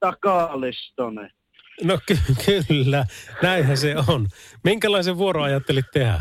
[0.00, 1.30] takaalistone.
[1.84, 3.04] No ky- kyllä,
[3.42, 4.26] näinhän se on.
[4.64, 6.20] Minkälaisen vuoro ajattelit tehdä?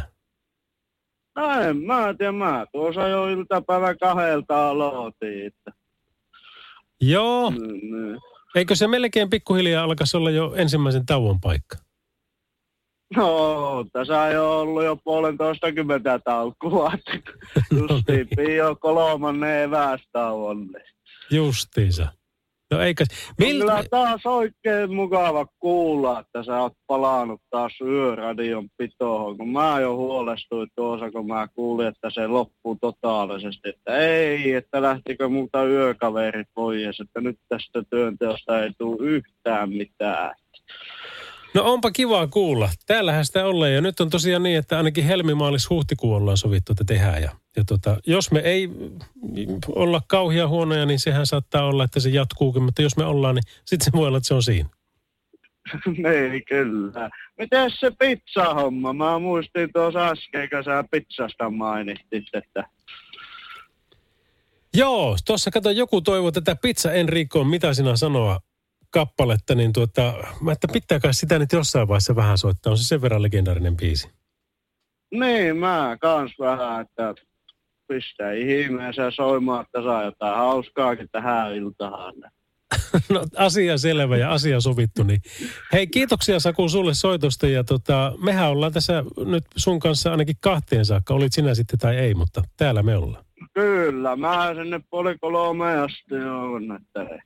[1.36, 5.46] No en mä tiedä, mä tuossa jo iltapäivän kahdelta aloitin.
[5.46, 5.72] Että
[7.02, 7.52] Joo.
[7.52, 8.18] Mm,
[8.56, 11.78] Eikö se melkein pikkuhiljaa alkaisi olla jo ensimmäisen tauon paikka?
[13.16, 16.92] No, tässä on jo ollut jo puolentoista kymmentä taukoa.
[17.72, 18.56] Justiin no niin.
[18.56, 20.86] jo kolmannen evästauonne.
[21.32, 22.08] Justiinsa.
[22.76, 23.06] No eikä...
[23.38, 23.60] Mil...
[23.60, 29.96] Kyllä taas oikein mukava kuulla, että sä oot palannut taas yöradion pitoon, kun mä jo
[29.96, 33.70] huolestuin tuossa, kun mä kuulin, että se loppuu totaalisesti.
[33.70, 40.36] Että ei, että lähtikö muuta yökaverit pois, että nyt tästä työnteosta ei tule yhtään mitään.
[41.56, 42.70] No onpa kiva kuulla.
[42.86, 46.84] Täällähän sitä ollaan ja nyt on tosiaan niin, että ainakin helmimaalis huhtikuun ollaan sovittu, että
[46.84, 47.22] tehdään.
[47.22, 48.70] Ja, ja tota, jos me ei
[49.68, 52.64] olla kauhia huonoja, niin sehän saattaa olla, että se jatkuukin.
[52.64, 54.70] Mutta jos me ollaan, niin sitten se voi olla, että se on siinä.
[55.86, 57.10] niin, kyllä.
[57.38, 58.94] Miten se pizza-homma?
[58.94, 62.64] Mä muistin tuossa äsken, kun sä pizzasta mainitsit, että...
[64.74, 68.40] Joo, tuossa kato, joku toivoo tätä pizza Enrico, mitä sinä sanoa
[68.96, 72.72] kappaletta, niin tuota, mä että pitääkö sitä nyt jossain vaiheessa vähän soittaa.
[72.72, 74.10] On se sen verran legendaarinen biisi.
[75.12, 77.14] Niin, mä kans vähän, että
[77.88, 82.14] pistää ihmeessä soimaan, että saa jotain hauskaakin tähän iltaan.
[83.14, 85.04] no asia selvä ja asia sovittu.
[85.04, 85.22] Niin.
[85.74, 90.86] Hei, kiitoksia Saku sulle soitosta ja tota, mehän ollaan tässä nyt sun kanssa ainakin kahteen
[90.86, 91.14] saakka.
[91.14, 93.26] Olit sinä sitten tai ei, mutta täällä me ollaan.
[93.54, 97.24] Kyllä, mä sinne puoli kolme asti on, että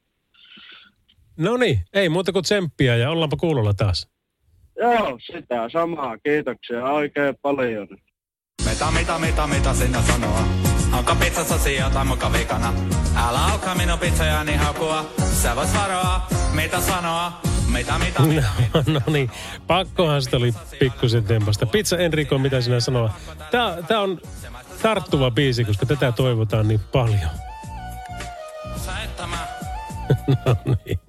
[1.40, 4.08] No niin, ei muuta kuin tsemppiä ja ollaanpa kuulolla taas.
[4.78, 6.18] Joo, sitä samaa.
[6.18, 7.88] Kiitoksia oikein paljon.
[8.70, 10.40] Mitä, mitä, mitä, mitä sinä sanoa?
[10.98, 12.74] Onko pizza sosia tai muka vikana?
[13.16, 15.06] Älä alkaa minun pizzojani haukua.
[15.42, 17.32] Sä vois varoa, mitä sanoa?
[17.74, 19.32] Mitä, mitä, mitä, mitä No niin,
[19.68, 21.66] pakkohan sitä oli pikkusen tempasta.
[21.66, 23.14] Pizza Enrico, mitä sinä sanoa?
[23.52, 24.22] Tää, tää on
[24.82, 27.30] tarttuva biisi, koska tätä toivotaan niin paljon.
[30.46, 31.00] No niin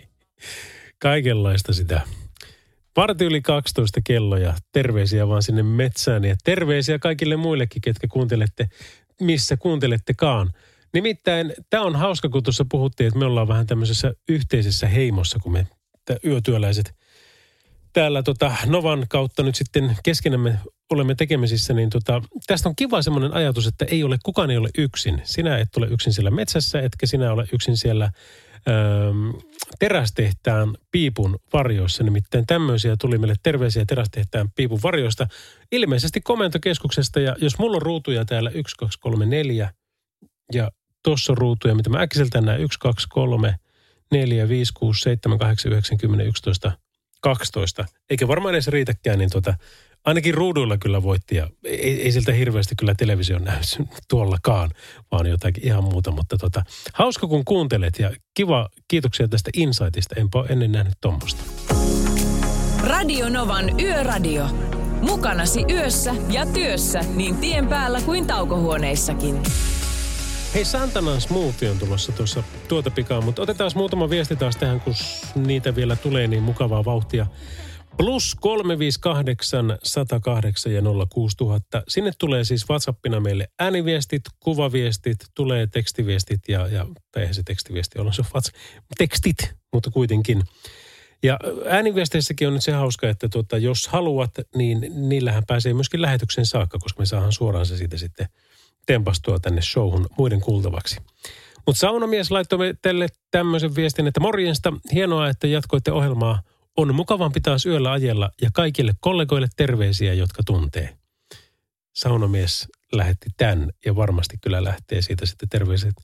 [1.00, 2.00] kaikenlaista sitä.
[2.96, 4.54] Varti yli 12 kelloja.
[4.72, 8.68] Terveisiä vaan sinne metsään ja terveisiä kaikille muillekin, ketkä kuuntelette,
[9.20, 10.50] missä kuuntelettekaan.
[10.94, 15.52] Nimittäin tämä on hauska, kun tuossa puhuttiin, että me ollaan vähän tämmöisessä yhteisessä heimossa, kun
[15.52, 15.66] me
[16.24, 16.94] yötyöläiset
[17.92, 20.58] täällä tota Novan kautta nyt sitten keskenämme
[20.90, 24.68] olemme tekemisissä, niin tota, tästä on kiva semmoinen ajatus, että ei ole, kukaan ei ole
[24.78, 25.20] yksin.
[25.24, 28.10] Sinä et ole yksin siellä metsässä, etkä sinä ole yksin siellä
[29.78, 32.04] terästehtaan piipun varjoissa.
[32.04, 35.26] Nimittäin tämmöisiä tuli meille terveisiä terästehtaan piipun varjoista.
[35.72, 39.70] Ilmeisesti komentokeskuksesta ja jos mulla on ruutuja täällä 1, 2, 3, 4
[40.52, 40.70] ja
[41.04, 43.54] tuossa on ruutuja, mitä mä äkkiseltään näen 1, 2, 3,
[44.12, 46.72] 4, 5, 6, 7, 8, 9, 10, 11,
[47.20, 47.84] 12.
[48.10, 49.54] Eikä varmaan edes riitäkään, niin tota,
[50.04, 53.60] ainakin ruuduilla kyllä voitti ja ei, ei siltä hirveästi kyllä television näy
[54.08, 54.70] tuollakaan,
[55.12, 56.10] vaan jotakin ihan muuta.
[56.10, 60.14] Mutta tota, hauska kun kuuntelet ja kiva, kiitoksia tästä insightista.
[60.18, 61.42] Enpä ole ennen nähnyt tuommoista.
[62.84, 64.46] Radio Novan Yöradio.
[65.00, 69.42] Mukanasi yössä ja työssä niin tien päällä kuin taukohuoneissakin.
[70.54, 74.94] Hei, Santanan smoothie on tulossa tuossa tuota pikaa, mutta otetaan muutama viesti taas tähän, kun
[75.34, 77.26] niitä vielä tulee niin mukavaa vauhtia.
[78.00, 81.82] Plus 358 108 ja 06000.
[81.88, 87.98] Sinne tulee siis WhatsAppina meille ääniviestit, kuvaviestit, tulee tekstiviestit ja, ja tai eihän se tekstiviesti
[87.98, 88.56] ole, se WhatsApp,
[88.98, 89.36] tekstit,
[89.72, 90.42] mutta kuitenkin.
[91.22, 91.38] Ja
[91.68, 96.78] ääniviesteissäkin on nyt se hauska, että tuota, jos haluat, niin niillähän pääsee myöskin lähetyksen saakka,
[96.78, 98.28] koska me saadaan suoraan se siitä sitten
[98.86, 101.00] tempastua tänne showhun muiden kuultavaksi.
[101.66, 106.42] Mutta saunamies laittoi teille tämmöisen viestin, että morjesta, hienoa, että jatkoitte ohjelmaa.
[106.76, 110.96] On mukavampi taas yöllä ajella ja kaikille kollegoille terveisiä, jotka tuntee.
[111.94, 115.94] Saunamies lähetti tämän ja varmasti kyllä lähtee siitä sitten terveiset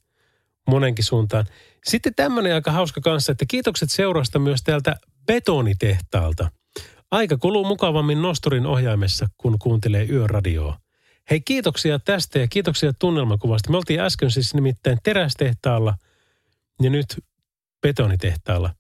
[0.68, 1.46] monenkin suuntaan.
[1.84, 4.96] Sitten tämmöinen aika hauska kanssa, että kiitokset seurasta myös täältä
[5.26, 6.50] betonitehtaalta.
[7.10, 10.78] Aika kuluu mukavammin nosturin ohjaimessa, kun kuuntelee yöradioa.
[11.30, 13.70] Hei kiitoksia tästä ja kiitoksia tunnelmakuvasta.
[13.70, 15.94] Me oltiin äsken siis nimittäin terästehtaalla
[16.82, 17.24] ja nyt
[17.82, 18.74] betonitehtaalla.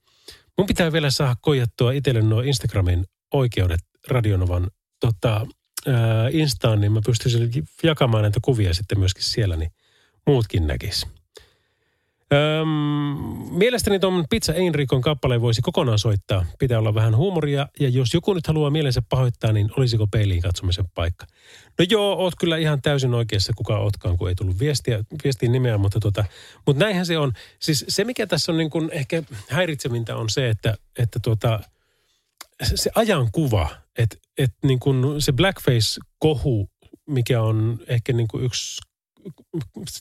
[0.58, 3.04] Mun pitää vielä saada koijattua itselle nuo Instagramin
[3.34, 5.46] oikeudet Radionovan tota,
[5.86, 7.50] ää, Instaan, niin mä pystyisin
[7.82, 9.70] jakamaan näitä kuvia sitten myöskin siellä, niin
[10.26, 11.06] muutkin näkis.
[12.32, 12.68] Öm,
[13.50, 16.46] mielestäni tuon Pizza Enrikon kappaleen voisi kokonaan soittaa.
[16.58, 20.84] Pitää olla vähän huumoria ja jos joku nyt haluaa mielensä pahoittaa, niin olisiko peiliin katsomisen
[20.94, 21.26] paikka?
[21.78, 25.78] No joo, oot kyllä ihan täysin oikeassa, kuka ootkaan, kun ei tullut viestiä, viestin nimeä,
[25.78, 26.24] mutta, tota,
[26.66, 27.32] mutta näinhän se on.
[27.58, 31.60] Siis se, mikä tässä on niin kuin ehkä häiritsevintä on se, että, että tota,
[32.74, 33.68] se ajan kuva,
[33.98, 36.70] että, että niin kuin se blackface-kohu,
[37.06, 38.80] mikä on ehkä niin kuin yksi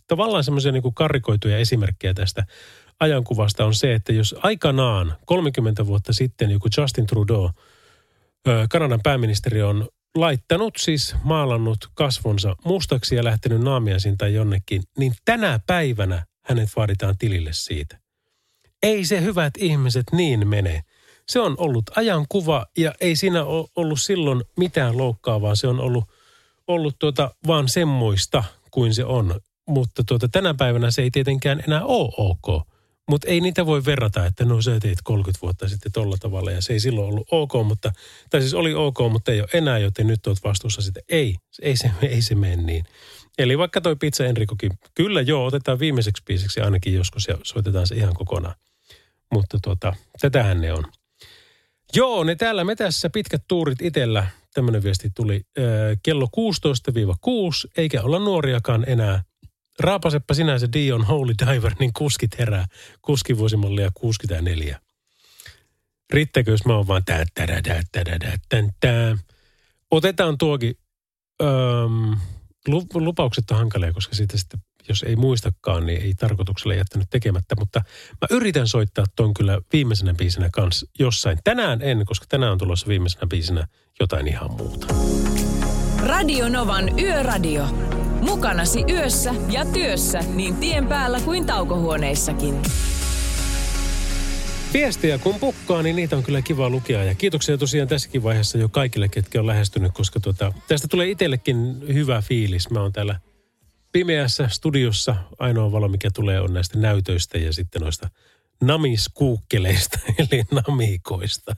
[0.07, 2.45] tavallaan semmoisia niin karikoituja esimerkkejä tästä
[2.99, 7.49] ajankuvasta on se, että jos aikanaan 30 vuotta sitten joku Justin Trudeau,
[8.69, 15.59] Kanadan pääministeri on laittanut siis maalannut kasvonsa mustaksi ja lähtenyt naamiaisin tai jonnekin, niin tänä
[15.67, 17.99] päivänä hänet vaaditaan tilille siitä.
[18.83, 20.81] Ei se hyvät ihmiset niin mene.
[21.27, 25.55] Se on ollut ajankuva ja ei siinä ole ollut silloin mitään loukkaavaa.
[25.55, 26.05] Se on ollut,
[26.67, 28.43] ollut tuota vaan semmoista,
[28.75, 29.39] kuin se on.
[29.67, 32.67] Mutta tuota, tänä päivänä se ei tietenkään enää ole ok.
[33.09, 36.61] Mutta ei niitä voi verrata, että no sä teit 30 vuotta sitten tolla tavalla ja
[36.61, 37.91] se ei silloin ollut ok, mutta,
[38.29, 41.03] tai siis oli ok, mutta ei ole enää, joten nyt olet vastuussa sitten.
[41.09, 42.85] Ei, ei se, ei se mene niin.
[43.37, 47.95] Eli vaikka toi Pizza Enrikokin, kyllä joo, otetaan viimeiseksi biisiksi ainakin joskus ja soitetaan se
[47.95, 48.55] ihan kokonaan.
[49.31, 50.83] Mutta tuota, tätähän ne on.
[51.95, 55.41] Joo, ne täällä metässä pitkät tuurit itellä tämmöinen viesti tuli,
[56.03, 56.27] kello
[57.67, 59.23] 16-6, eikä olla nuoriakaan enää.
[59.79, 62.65] Raapasepa sinä se Dion Holy Diver, niin kuskit herää.
[63.01, 64.79] Kuskivuosimallia 64.
[66.13, 69.17] Riittääkö, jos mä oon vaan tää, tää, tää, tää, tää, tää, tää.
[69.91, 70.75] Otetaan tuokin.
[71.41, 72.17] Öm,
[72.93, 77.55] lupaukset on hankalia, koska siitä sitten jos ei muistakaan, niin ei tarkoituksella jättänyt tekemättä.
[77.59, 77.81] Mutta
[78.21, 81.37] mä yritän soittaa ton kyllä viimeisenä biisinä kanssa jossain.
[81.43, 83.67] Tänään en, koska tänään on tulossa viimeisenä biisinä
[83.99, 84.87] jotain ihan muuta.
[86.03, 87.65] Radio Novan Yöradio.
[88.21, 92.61] Mukanasi yössä ja työssä niin tien päällä kuin taukohuoneissakin.
[94.73, 97.03] Viestejä kun pukkaa, niin niitä on kyllä kiva lukea.
[97.03, 101.85] Ja kiitoksia tosiaan tässäkin vaiheessa jo kaikille, ketkä on lähestynyt, koska tuota, tästä tulee itsellekin
[101.93, 102.69] hyvä fiilis.
[102.69, 103.19] Mä oon täällä
[103.95, 108.09] pimeässä studiossa ainoa valo, mikä tulee, on näistä näytöistä ja sitten noista
[108.63, 111.55] namiskuukkeleista, eli namikoista,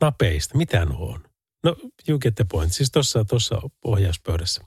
[0.00, 0.58] napeista.
[0.58, 1.24] Mitä nuo on?
[1.62, 1.76] No,
[2.08, 2.72] you get the point.
[2.72, 4.62] Siis tuossa tossa ohjauspöydässä.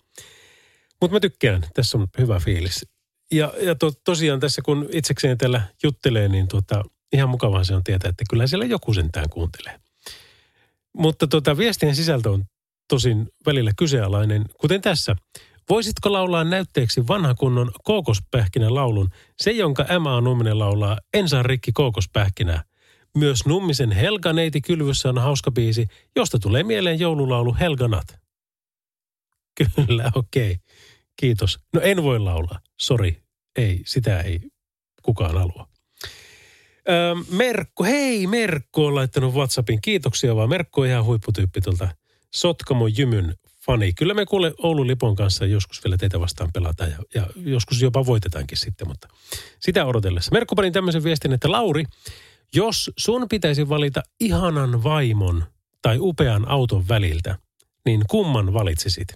[1.01, 1.65] Mutta mä tykkään.
[1.73, 2.85] Tässä on hyvä fiilis.
[3.31, 6.83] Ja, ja to, tosiaan tässä, kun itsekseen täällä juttelee, niin tota,
[7.13, 9.79] ihan mukavaa se on tietää, että kyllä siellä joku sentään kuuntelee.
[10.93, 12.45] Mutta tota, viestien sisältö on
[12.89, 15.15] tosin välillä kyseenalainen, kuten tässä–
[15.69, 20.21] Voisitko laulaa näytteeksi vanha kunnon kookospähkinä laulun, se jonka M.A.
[20.21, 22.63] Numminen laulaa En saa rikki kookospähkinää.
[23.17, 28.07] Myös Nummisen Helga neiti kylvyssä on hauska biisi, josta tulee mieleen joululaulu Helganat.
[29.75, 30.51] Kyllä, okei.
[30.51, 30.63] Okay.
[31.15, 31.59] Kiitos.
[31.73, 32.59] No en voi laulaa.
[32.79, 33.21] Sori.
[33.55, 34.41] Ei, sitä ei
[35.03, 35.67] kukaan halua.
[36.89, 39.81] Öö, Merkko, hei Merkko on laittanut WhatsAppin.
[39.81, 40.49] Kiitoksia vaan.
[40.49, 41.89] Merkko on ihan huipputyyppi tuolta
[42.35, 43.35] Sotkamo Jymyn
[43.67, 43.93] fani.
[43.93, 48.05] Kyllä me kuule Oulun Lipon kanssa joskus vielä teitä vastaan pelataan ja, ja joskus jopa
[48.05, 49.07] voitetaankin sitten, mutta
[49.59, 50.31] sitä odotellessa.
[50.31, 51.83] Merkko pani tämmöisen viestin, että Lauri,
[52.55, 55.43] jos sun pitäisi valita ihanan vaimon
[55.81, 57.37] tai upean auton väliltä,
[57.85, 59.07] niin kumman valitsisit?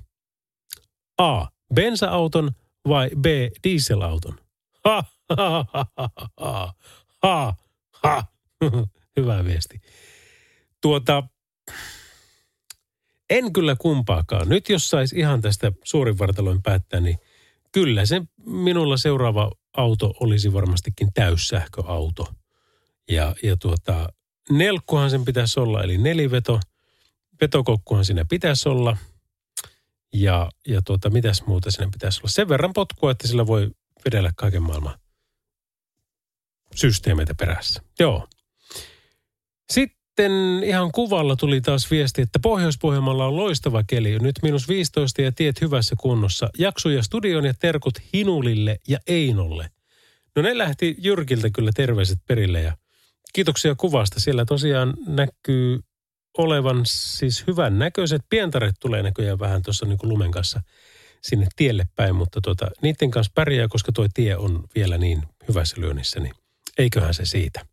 [1.18, 1.46] A.
[1.74, 2.52] Bensa-auton
[2.88, 3.26] vai B.
[3.64, 4.40] Dieselauton?
[4.86, 5.04] Ha,
[5.38, 6.74] ha, ha, ha, ha,
[7.24, 7.54] ha,
[8.04, 8.24] ha.
[9.18, 9.82] Hyvä viesti.
[10.82, 11.24] Tuota,
[13.32, 14.50] en kyllä kumpaakaan.
[14.50, 17.18] Nyt jos sais ihan tästä suurin vartaloin päättää, niin
[17.72, 22.28] kyllä se minulla seuraava auto olisi varmastikin täyssähköauto.
[23.10, 24.14] Ja, ja tuota,
[24.50, 26.60] nelkkuhan sen pitäisi olla, eli neliveto.
[27.42, 28.98] Vetokokkuhan siinä pitäisi olla.
[30.14, 32.30] Ja, ja tuota, mitäs muuta siinä pitäisi olla?
[32.30, 33.72] Sen verran potkua, että sillä voi
[34.06, 35.00] vedellä kaiken maailman
[36.76, 37.82] systeemeitä perässä.
[38.00, 38.28] Joo.
[39.72, 40.01] Sitten
[40.66, 44.20] ihan kuvalla tuli taas viesti, että Pohjois-Pohjanmaalla on loistava keli.
[44.20, 46.50] Nyt minus 15 ja tiet hyvässä kunnossa.
[46.58, 49.70] Jaksuja studion ja terkut Hinulille ja Einolle.
[50.36, 52.78] No ne lähti Jyrkiltä kyllä terveiset perille ja
[53.34, 54.20] kiitoksia kuvasta.
[54.20, 55.80] Siellä tosiaan näkyy
[56.38, 58.22] olevan siis hyvän näköiset.
[58.30, 60.62] Pientaret tulee näköjään vähän tuossa niin kuin lumen kanssa
[61.22, 65.82] sinne tielle päin, mutta tuota, niiden kanssa pärjää, koska tuo tie on vielä niin hyvässä
[65.82, 66.34] lyönnissä, niin
[66.78, 67.71] eiköhän se siitä.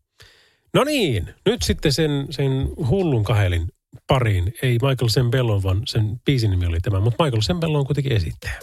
[0.74, 3.68] No niin, nyt sitten sen, sen hullun kahelin
[4.06, 4.54] pariin.
[4.62, 8.54] Ei Michael Sembellon, vaan sen biisin nimi oli tämä, mutta Michael Sembello on kuitenkin esittäjä.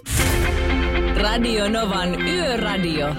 [1.16, 3.16] Radio Novan Yöradio.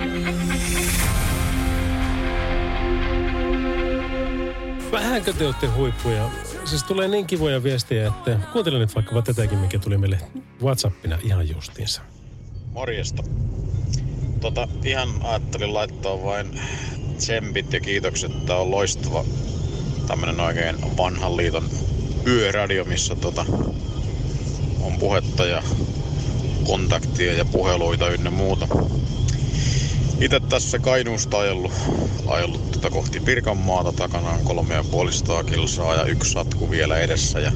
[4.92, 6.30] Vähänkö te olette huippuja?
[6.64, 10.18] Siis tulee niin kivoja viestejä, että kuuntelen nyt vaikka tätäkin, mikä tuli meille
[10.62, 12.02] Whatsappina ihan justiinsa.
[12.72, 13.22] Morjesta.
[14.40, 16.60] Tota, ihan ajattelin laittaa vain
[17.16, 18.46] tsempit ja kiitokset.
[18.46, 19.24] Tämä on loistava
[20.06, 21.68] tämmönen oikein vanhan liiton
[22.26, 23.46] yöradio, missä tota,
[24.80, 25.62] on puhetta ja
[26.64, 28.68] kontaktia ja puheluita ynnä muuta.
[30.20, 31.72] Itse tässä Kainuusta ajellut,
[32.26, 37.40] ajellut tota kohti Pirkanmaata takana on kolme ja puolistaa kilsaa ja yksi satku vielä edessä.
[37.40, 37.52] Ja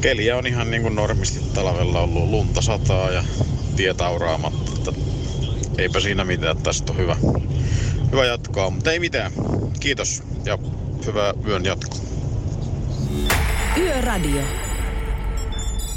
[0.00, 3.24] keliä on ihan niin kuin normisti talvella ollut lunta sataa ja
[3.76, 4.72] tietauraamatta.
[4.76, 4.92] Että
[5.78, 7.16] eipä siinä mitään, tästä on hyvä,
[8.12, 9.32] hyvä jatkaa, mutta ei mitään.
[9.80, 10.58] Kiitos ja
[11.06, 12.00] hyvää yön jatkoa.
[13.76, 14.42] Yöradio.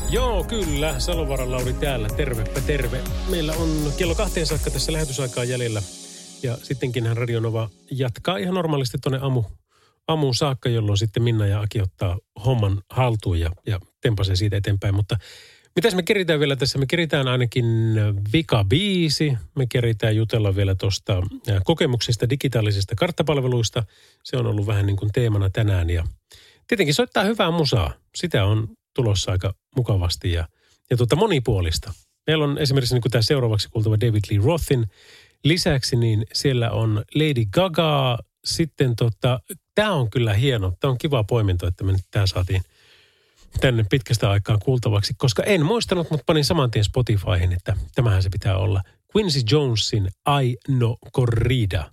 [0.09, 0.99] Joo, kyllä.
[0.99, 2.07] Salovaran Lauri täällä.
[2.07, 3.01] Tervepä terve.
[3.29, 5.81] Meillä on kello kahteen saakka tässä lähetysaikaa jäljellä.
[6.43, 9.43] Ja sittenkin hän Radionova jatkaa ihan normaalisti tuonne aamu,
[10.07, 14.95] aamuun saakka, jolloin sitten Minna ja Aki ottaa homman haltuun ja, ja tempasee siitä eteenpäin.
[14.95, 15.17] Mutta
[15.75, 16.79] mitäs me keritään vielä tässä?
[16.79, 17.65] Me keritään ainakin
[18.33, 19.37] vika biisi.
[19.55, 21.21] Me keritään jutella vielä tuosta
[21.63, 23.83] kokemuksista digitaalisista karttapalveluista.
[24.23, 25.89] Se on ollut vähän niin kuin teemana tänään.
[25.89, 26.07] Ja
[26.67, 27.93] tietenkin soittaa hyvää musaa.
[28.15, 30.47] Sitä on tulossa aika mukavasti ja,
[30.89, 31.93] ja tuota monipuolista.
[32.27, 34.85] Meillä on esimerkiksi niin kuin tämä seuraavaksi kuultava David Lee Rothin
[35.43, 38.17] lisäksi, niin siellä on Lady Gaga.
[38.45, 39.39] Sitten tota,
[39.75, 42.61] tämä on kyllä hieno, tämä on kiva poiminto, että me nyt tämä saatiin
[43.59, 48.29] tänne pitkästä aikaa kuultavaksi, koska en muistanut, mutta panin saman tien Spotifyhin, että tämähän se
[48.29, 48.81] pitää olla.
[49.15, 50.09] Quincy Jonesin
[50.43, 51.91] I No Corrida.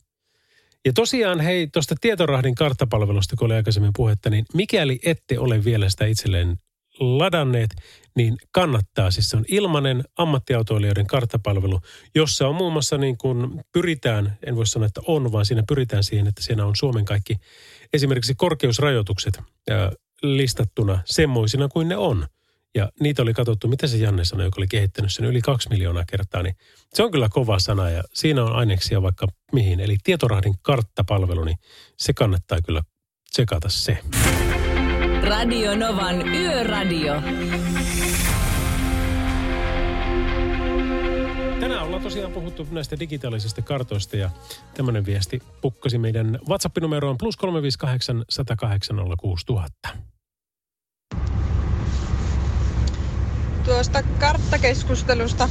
[0.84, 5.88] Ja tosiaan hei, tuosta tietorahdin karttapalvelusta, kun oli aikaisemmin puhetta, niin mikäli ette ole vielä
[5.88, 6.56] sitä itselleen
[7.00, 7.70] ladanneet,
[8.16, 9.10] niin kannattaa.
[9.10, 11.80] Siis se on ilmainen ammattiautoilijoiden karttapalvelu,
[12.14, 16.04] jossa on muun muassa niin kuin pyritään, en voi sanoa, että on, vaan siinä pyritään
[16.04, 17.36] siihen, että siinä on Suomen kaikki
[17.92, 19.40] esimerkiksi korkeusrajoitukset
[20.22, 22.26] listattuna semmoisina kuin ne on.
[22.74, 26.04] Ja niitä oli katsottu, mitä se Janne sanoi, joka oli kehittänyt sen yli kaksi miljoonaa
[26.10, 26.56] kertaa, niin
[26.94, 29.80] se on kyllä kova sana ja siinä on aineksia vaikka mihin.
[29.80, 31.58] Eli tietorahdin karttapalvelu, niin
[31.96, 32.82] se kannattaa kyllä
[33.30, 33.98] tsekata se.
[35.22, 37.22] Radio Novan Yöradio.
[41.60, 44.30] Tänään ollaan tosiaan puhuttu näistä digitaalisista kartoista ja
[44.74, 49.88] tämmöinen viesti pukkasi meidän WhatsApp-numeroon plus 358 108 06000.
[53.64, 55.48] Tuosta karttakeskustelusta,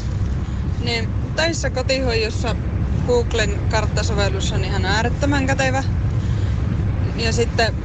[0.83, 2.55] niin tässä kotihoidossa
[3.07, 5.83] Googlen karttasovellus on ihan äärettömän kätevä.
[7.15, 7.75] Ja sitten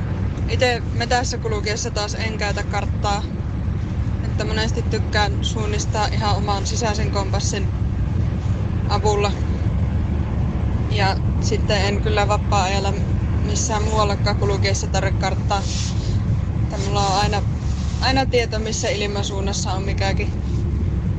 [0.48, 3.22] itse metässä kulkiessa taas en käytä karttaa.
[4.24, 7.68] Että monesti tykkään suunnistaa ihan oman sisäisen kompassin
[8.88, 9.32] avulla.
[10.90, 12.92] Ja sitten en kyllä vapaa-ajalla
[13.46, 15.62] missään muuallakaan kulkiessa tarvitse karttaa.
[16.62, 17.42] Että mulla on aina,
[18.00, 20.32] aina tieto, missä ilmasuunnassa on mikäkin.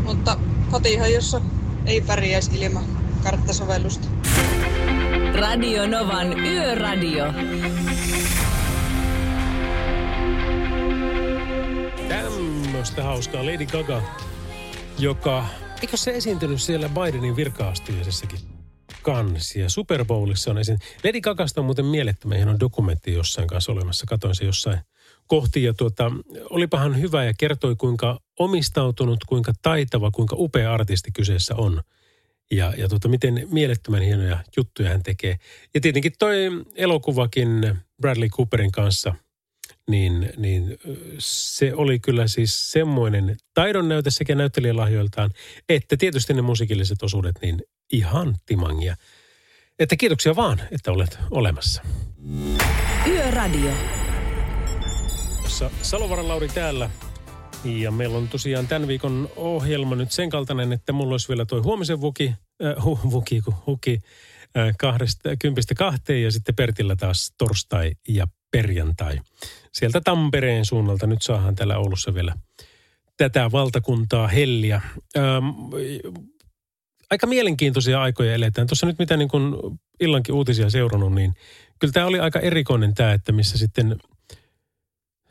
[0.06, 0.38] Mutta
[0.72, 1.42] kotihoidossa
[1.86, 2.84] ei pärjäisi ilman
[3.24, 4.08] karttasovellusta.
[5.40, 7.26] Radio Novan Yöradio.
[12.08, 14.02] Tämmöistä hauskaa Lady Gaga,
[15.00, 15.46] joka,
[15.82, 18.40] eikö se esiintynyt siellä Bidenin virkaastumisessakin
[19.02, 20.80] kanssa ja Super Bowlissa on esiin.
[21.04, 24.06] Lady Gagasta on muuten mielettömän hieno dokumentti jossain kanssa olemassa.
[24.10, 24.80] Katoin se jossain
[25.28, 26.12] kohti ja tuota,
[26.50, 31.84] olipahan hyvä ja kertoi kuinka omistautunut, kuinka taitava, kuinka upea artisti kyseessä on.
[32.52, 35.38] Ja, ja tuota, miten mielettömän hienoja juttuja hän tekee.
[35.74, 36.36] Ja tietenkin toi
[36.76, 39.16] elokuvakin Bradley Cooperin kanssa,
[39.90, 40.78] niin, niin
[41.20, 45.32] se oli kyllä siis semmoinen taidon näyte sekä näyttelijälahjoiltaan,
[45.70, 47.62] että tietysti ne musiikilliset osuudet, niin
[47.92, 48.96] ihan timangia.
[49.80, 51.82] Että kiitoksia vaan, että olet olemassa.
[53.08, 53.72] Yöradio.
[55.82, 56.90] Salovaran Lauri täällä.
[57.64, 61.62] Ja meillä on tosiaan tämän viikon ohjelma nyt sen kaltainen, että mulla olisi vielä toi
[61.62, 62.34] huomisen vuki,
[62.66, 64.00] äh, hu, vuki, huki
[64.58, 69.20] äh, kahdesta, kympistä kahteen ja sitten Pertillä taas torstai ja perjantai.
[69.74, 72.34] Sieltä Tampereen suunnalta nyt saadaan täällä Oulussa vielä
[73.18, 74.82] tätä valtakuntaa helliä.
[75.18, 75.46] Ähm,
[77.10, 78.68] aika mielenkiintoisia aikoja eletään.
[78.68, 79.56] Tuossa nyt mitä niin kuin
[80.00, 81.34] illankin uutisia seurannut, niin
[81.80, 83.96] kyllä tämä oli aika erikoinen tämä, että missä sitten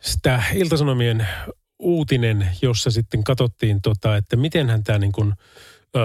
[0.00, 1.28] sitä Iltasanomien
[1.78, 5.32] uutinen, jossa sitten katsottiin, tota, että mitenhän tämä niin kuin,
[5.96, 6.00] ö,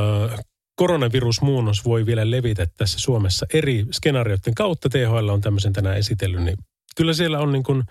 [0.76, 4.90] koronavirusmuunnos voi vielä levitä tässä Suomessa eri skenaarioiden kautta.
[4.90, 6.58] THL on tämmöisen tänään esitellyt, niin
[6.96, 7.84] kyllä siellä on niin kuin,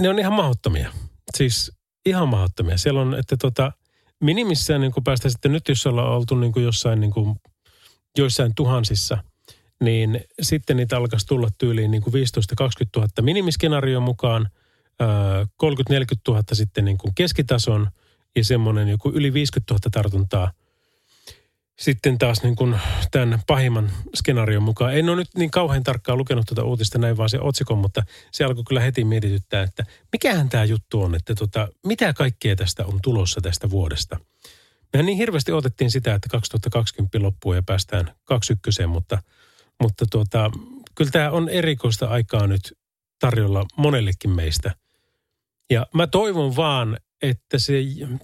[0.00, 0.92] ne on ihan mahdottomia.
[1.36, 1.72] Siis
[2.06, 2.78] ihan mahdottomia.
[2.78, 3.72] Siellä on, että tota,
[4.20, 7.36] minimissään niin päästä sitten nyt, jos ollaan oltu niin kuin jossain niin kuin,
[8.18, 9.18] joissain tuhansissa,
[9.80, 12.16] niin sitten niitä alkaisi tulla tyyliin niin kuin 15-20
[12.96, 14.48] 000 minimiskenaarion mukaan,
[15.02, 15.66] 30-40
[16.28, 17.90] 000 sitten niin kuin keskitason
[18.36, 20.52] ja semmoinen joku yli 50 000 tartuntaa–
[21.78, 24.94] sitten taas niin kuin tämän pahimman skenaarion mukaan.
[24.94, 28.02] En ole nyt niin kauhean tarkkaan lukenut tuota uutista näin vaan se otsikon, mutta
[28.32, 32.86] se alkoi kyllä heti mietityttää, että mikähän tämä juttu on, että tota, mitä kaikkea tästä
[32.86, 34.16] on tulossa tästä vuodesta.
[34.92, 39.22] Mehän niin hirveästi otettiin sitä, että 2020 loppuu ja päästään 21, mutta,
[39.82, 40.50] mutta tuota,
[40.94, 42.78] kyllä tämä on erikoista aikaa nyt
[43.18, 44.74] tarjolla monellekin meistä.
[45.70, 47.74] Ja mä toivon vaan, että se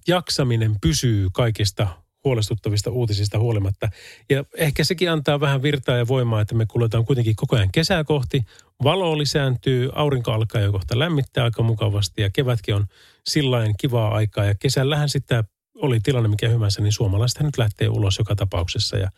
[0.09, 3.89] jaksaminen pysyy kaikista huolestuttavista uutisista huolimatta.
[4.31, 8.05] Ja ehkä sekin antaa vähän virtaa ja voimaa, että me kuljetaan kuitenkin koko ajan kesää
[8.05, 8.45] kohti.
[8.85, 12.87] Valo lisääntyy, aurinko alkaa jo kohta lämmittää aika mukavasti ja kevätkin on
[13.27, 14.45] sillain kivaa aikaa.
[14.45, 15.45] Ja kesällähän sitten
[15.75, 18.97] oli tilanne mikä hyvänsä, niin suomalaiset nyt lähtee ulos joka tapauksessa.
[18.97, 19.11] Ja,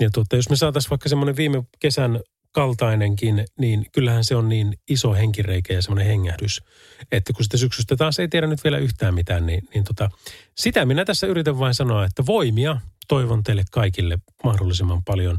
[0.00, 2.20] ja tuota, jos me saataisiin vaikka semmoinen viime kesän
[2.56, 6.62] kaltainenkin, niin kyllähän se on niin iso henkireikä ja semmoinen hengähdys,
[7.12, 10.08] että kun sitä syksystä taas ei tiedä nyt vielä yhtään mitään, niin, niin tota,
[10.56, 15.38] sitä minä tässä yritän vain sanoa, että voimia toivon teille kaikille mahdollisimman paljon.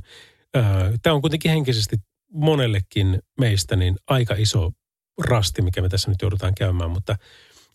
[1.01, 1.95] Tämä on kuitenkin henkisesti
[2.33, 4.71] monellekin meistä niin aika iso
[5.23, 7.15] rasti, mikä me tässä nyt joudutaan käymään, mutta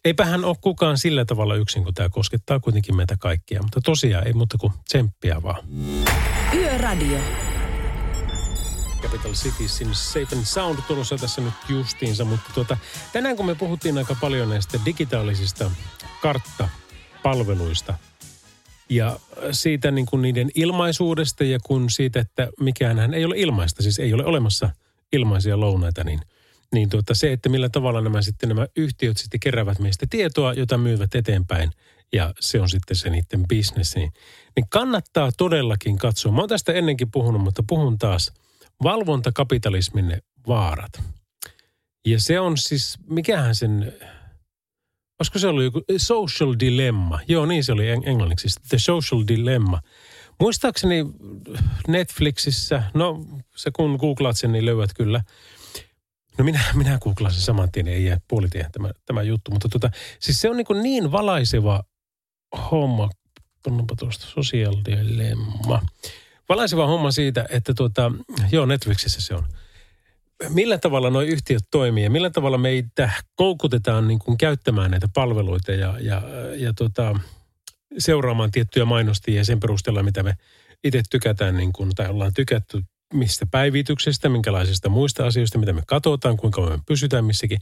[0.04, 3.62] eipähän ole kukaan sillä tavalla yksin, kun tämä koskettaa kuitenkin meitä kaikkia.
[3.62, 5.64] Mutta tosiaan ei muuta kuin tsemppiä vaan.
[6.54, 7.18] Yöradio.
[9.02, 12.76] Capital Citiesin Safe and Sound tulossa tässä nyt justiinsa, mutta tuota,
[13.12, 15.70] tänään kun me puhuttiin aika paljon näistä digitaalisista
[16.22, 17.94] karttapalveluista
[18.88, 19.18] ja
[19.52, 24.14] siitä niin kuin niiden ilmaisuudesta ja kun siitä, että mikään ei ole ilmaista, siis ei
[24.14, 24.70] ole olemassa
[25.12, 26.20] ilmaisia lounaita, niin,
[26.72, 30.78] niin tuota, se, että millä tavalla nämä sitten nämä yhtiöt sitten keräävät meistä tietoa, jota
[30.78, 31.70] myyvät eteenpäin
[32.12, 34.12] ja se on sitten se niiden bisnes, niin,
[34.56, 36.32] niin kannattaa todellakin katsoa.
[36.32, 38.32] Mä oon tästä ennenkin puhunut, mutta puhun taas–
[38.82, 40.92] valvontakapitalismin vaarat.
[42.06, 43.92] Ja se on siis, mikähän sen,
[45.20, 47.20] olisiko se ollut joku social dilemma?
[47.28, 49.80] Joo, niin se oli englanniksi, the social dilemma.
[50.40, 51.06] Muistaakseni
[51.88, 53.24] Netflixissä, no
[53.56, 55.22] se kun googlaat sen, niin löydät kyllä.
[56.38, 59.50] No minä, minä googlasin saman tien, ei jää puolitien tämä, tämä juttu.
[59.50, 61.82] Mutta tota, siis se on niin, niin valaiseva
[62.70, 63.10] homma.
[63.64, 65.82] Pannanpa tuosta social dilemma
[66.52, 68.12] valaiseva homma siitä, että tuota,
[68.52, 69.44] joo, Netflixissä se on.
[70.48, 75.72] Millä tavalla nuo yhtiöt toimii ja millä tavalla meitä koukutetaan niin kuin käyttämään näitä palveluita
[75.72, 76.22] ja, ja,
[76.56, 77.20] ja tuota,
[77.98, 80.34] seuraamaan tiettyjä mainostia ja sen perusteella, mitä me
[80.84, 82.82] itse tykätään niin kuin, tai ollaan tykätty
[83.14, 87.58] mistä päivityksestä, minkälaisista muista asioista, mitä me katsotaan, kuinka me pysytään missäkin.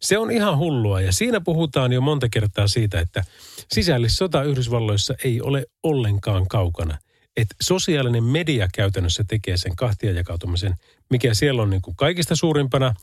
[0.00, 3.24] Se on ihan hullua ja siinä puhutaan jo monta kertaa siitä, että
[3.72, 6.98] sisällissota Yhdysvalloissa ei ole ollenkaan kaukana
[7.36, 10.74] että sosiaalinen media käytännössä tekee sen kahtia jakautumisen,
[11.10, 12.94] mikä siellä on niin kuin kaikista suurimpana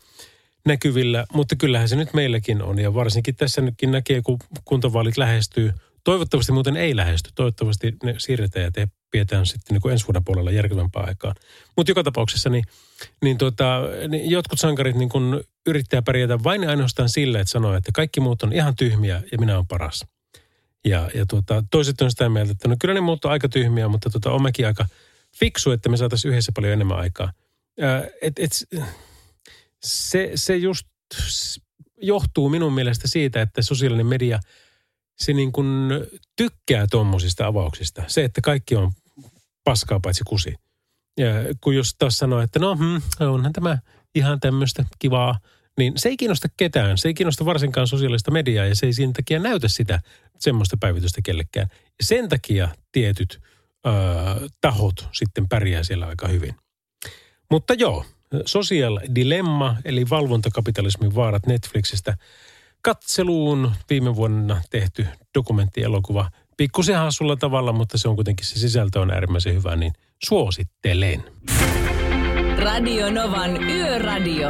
[0.65, 2.79] näkyvillä, mutta kyllähän se nyt meilläkin on.
[2.79, 5.73] Ja varsinkin tässä nytkin näkee, kun kuntavaalit lähestyy.
[6.03, 7.29] Toivottavasti muuten ei lähesty.
[7.35, 11.35] Toivottavasti ne siirretään ja te pidetään sitten niin kuin ensi vuoden puolella järkevämpää aikaa.
[11.77, 12.63] Mutta joka tapauksessa niin,
[13.21, 17.91] niin, tota, niin jotkut sankarit niin kuin yrittää pärjätä vain ainoastaan sillä, että sanoo, että
[17.91, 20.05] kaikki muut on ihan tyhmiä ja minä olen paras.
[20.85, 23.87] Ja, ja tuota, toiset on sitä mieltä, että no kyllä ne muut on aika tyhmiä,
[23.87, 24.85] mutta tuota, on mekin aika
[25.39, 27.33] fiksu, että me saataisiin yhdessä paljon enemmän aikaa.
[27.81, 28.51] Ää, et, et,
[29.83, 30.87] se, se just
[32.01, 34.39] johtuu minun mielestä siitä, että sosiaalinen media,
[35.17, 35.89] se niin kuin
[36.35, 38.03] tykkää tuommoisista avauksista.
[38.07, 38.91] Se, että kaikki on
[39.63, 40.55] paskaa paitsi kusi.
[41.17, 41.27] Ja
[41.61, 43.77] kun jos taas sanoo, että no hmm, onhan tämä
[44.15, 45.39] ihan tämmöistä kivaa,
[45.77, 46.97] niin se ei kiinnosta ketään.
[46.97, 49.99] Se ei kiinnosta varsinkaan sosiaalista mediaa ja se ei siinä takia näytä sitä
[50.39, 51.67] semmoista päivitystä kellekään.
[51.71, 53.41] Ja sen takia tietyt
[53.87, 53.93] öö,
[54.61, 56.55] tahot sitten pärjää siellä aika hyvin.
[57.51, 58.05] Mutta joo,
[58.45, 62.17] Social Dilemma, eli valvontakapitalismin vaarat Netflixistä.
[62.81, 66.31] Katseluun viime vuonna tehty dokumenttielokuva.
[66.57, 69.93] Pikkusen hassulla tavalla, mutta se on kuitenkin se sisältö on äärimmäisen hyvä, niin
[70.23, 71.23] suosittelen.
[72.57, 74.49] Radio Novan Yöradio.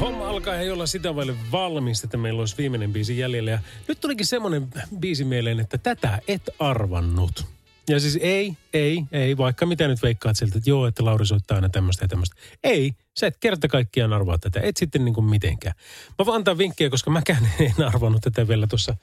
[0.00, 3.50] Homma alkaa ei olla sitä vaille valmis, että meillä olisi viimeinen biisi jäljellä.
[3.50, 4.68] Ja nyt tulikin semmoinen
[4.98, 7.44] biisi mieleen, että tätä et arvannut.
[7.88, 11.54] Ja siis ei, ei, ei, vaikka mitä nyt veikkaat sieltä, että joo, että Lauri soittaa
[11.54, 12.36] aina tämmöistä ja tämmöistä.
[12.64, 15.74] Ei, sä et kerta kaikkiaan arvaa tätä, et sitten niin kuin mitenkään.
[16.18, 18.96] Mä vaan antaa vinkkejä, koska mäkään en arvannut tätä vielä tuossa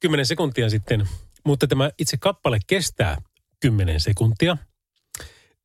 [0.00, 1.08] 10 sekuntia sitten.
[1.44, 3.22] Mutta tämä itse kappale kestää
[3.60, 4.56] 10 sekuntia.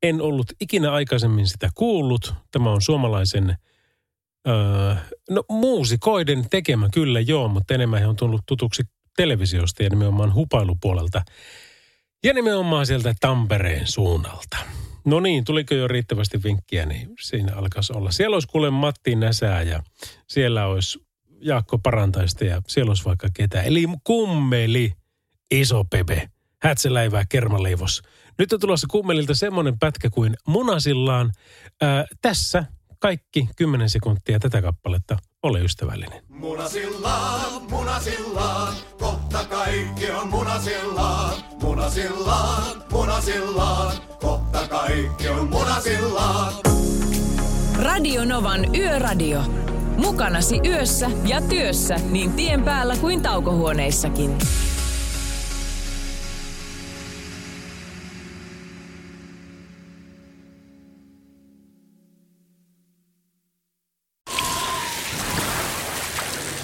[0.04, 2.34] En ollut ikinä aikaisemmin sitä kuullut.
[2.52, 3.58] Tämä on suomalaisen,
[4.48, 4.96] öö,
[5.30, 8.84] no muusikoiden tekemä kyllä joo, mutta enemmän he on tullut tutuksi
[9.18, 11.22] televisiosta ja nimenomaan hupailupuolelta.
[12.24, 14.58] Ja nimenomaan sieltä Tampereen suunnalta.
[15.06, 18.12] No niin, tuliko jo riittävästi vinkkiä, niin siinä alkaisi olla.
[18.12, 19.84] Siellä olisi kuule Matti Näsää ja
[20.28, 21.00] siellä olisi
[21.42, 23.62] Jaakko Parantaista ja siellä olisi vaikka ketä.
[23.62, 24.94] Eli kummeli,
[25.52, 26.30] iso pebe,
[26.62, 28.02] hätseläivää kermaleivos.
[28.40, 31.32] Nyt on tulossa kummelilta semmoinen pätkä kuin munasillaan.
[31.82, 32.66] Ää, tässä
[33.02, 35.18] kaikki 10 sekuntia tätä kappaletta.
[35.44, 36.24] Ole ystävällinen.
[36.30, 41.36] Munasillaan, munasillaan, kohta kaikki on munasillaan.
[41.62, 46.54] Munasillaan, munasillaan, kohta kaikki on munasillaan.
[47.84, 49.42] Radio Novan Yöradio.
[49.98, 54.38] Mukanasi yössä ja työssä niin tien päällä kuin taukohuoneissakin.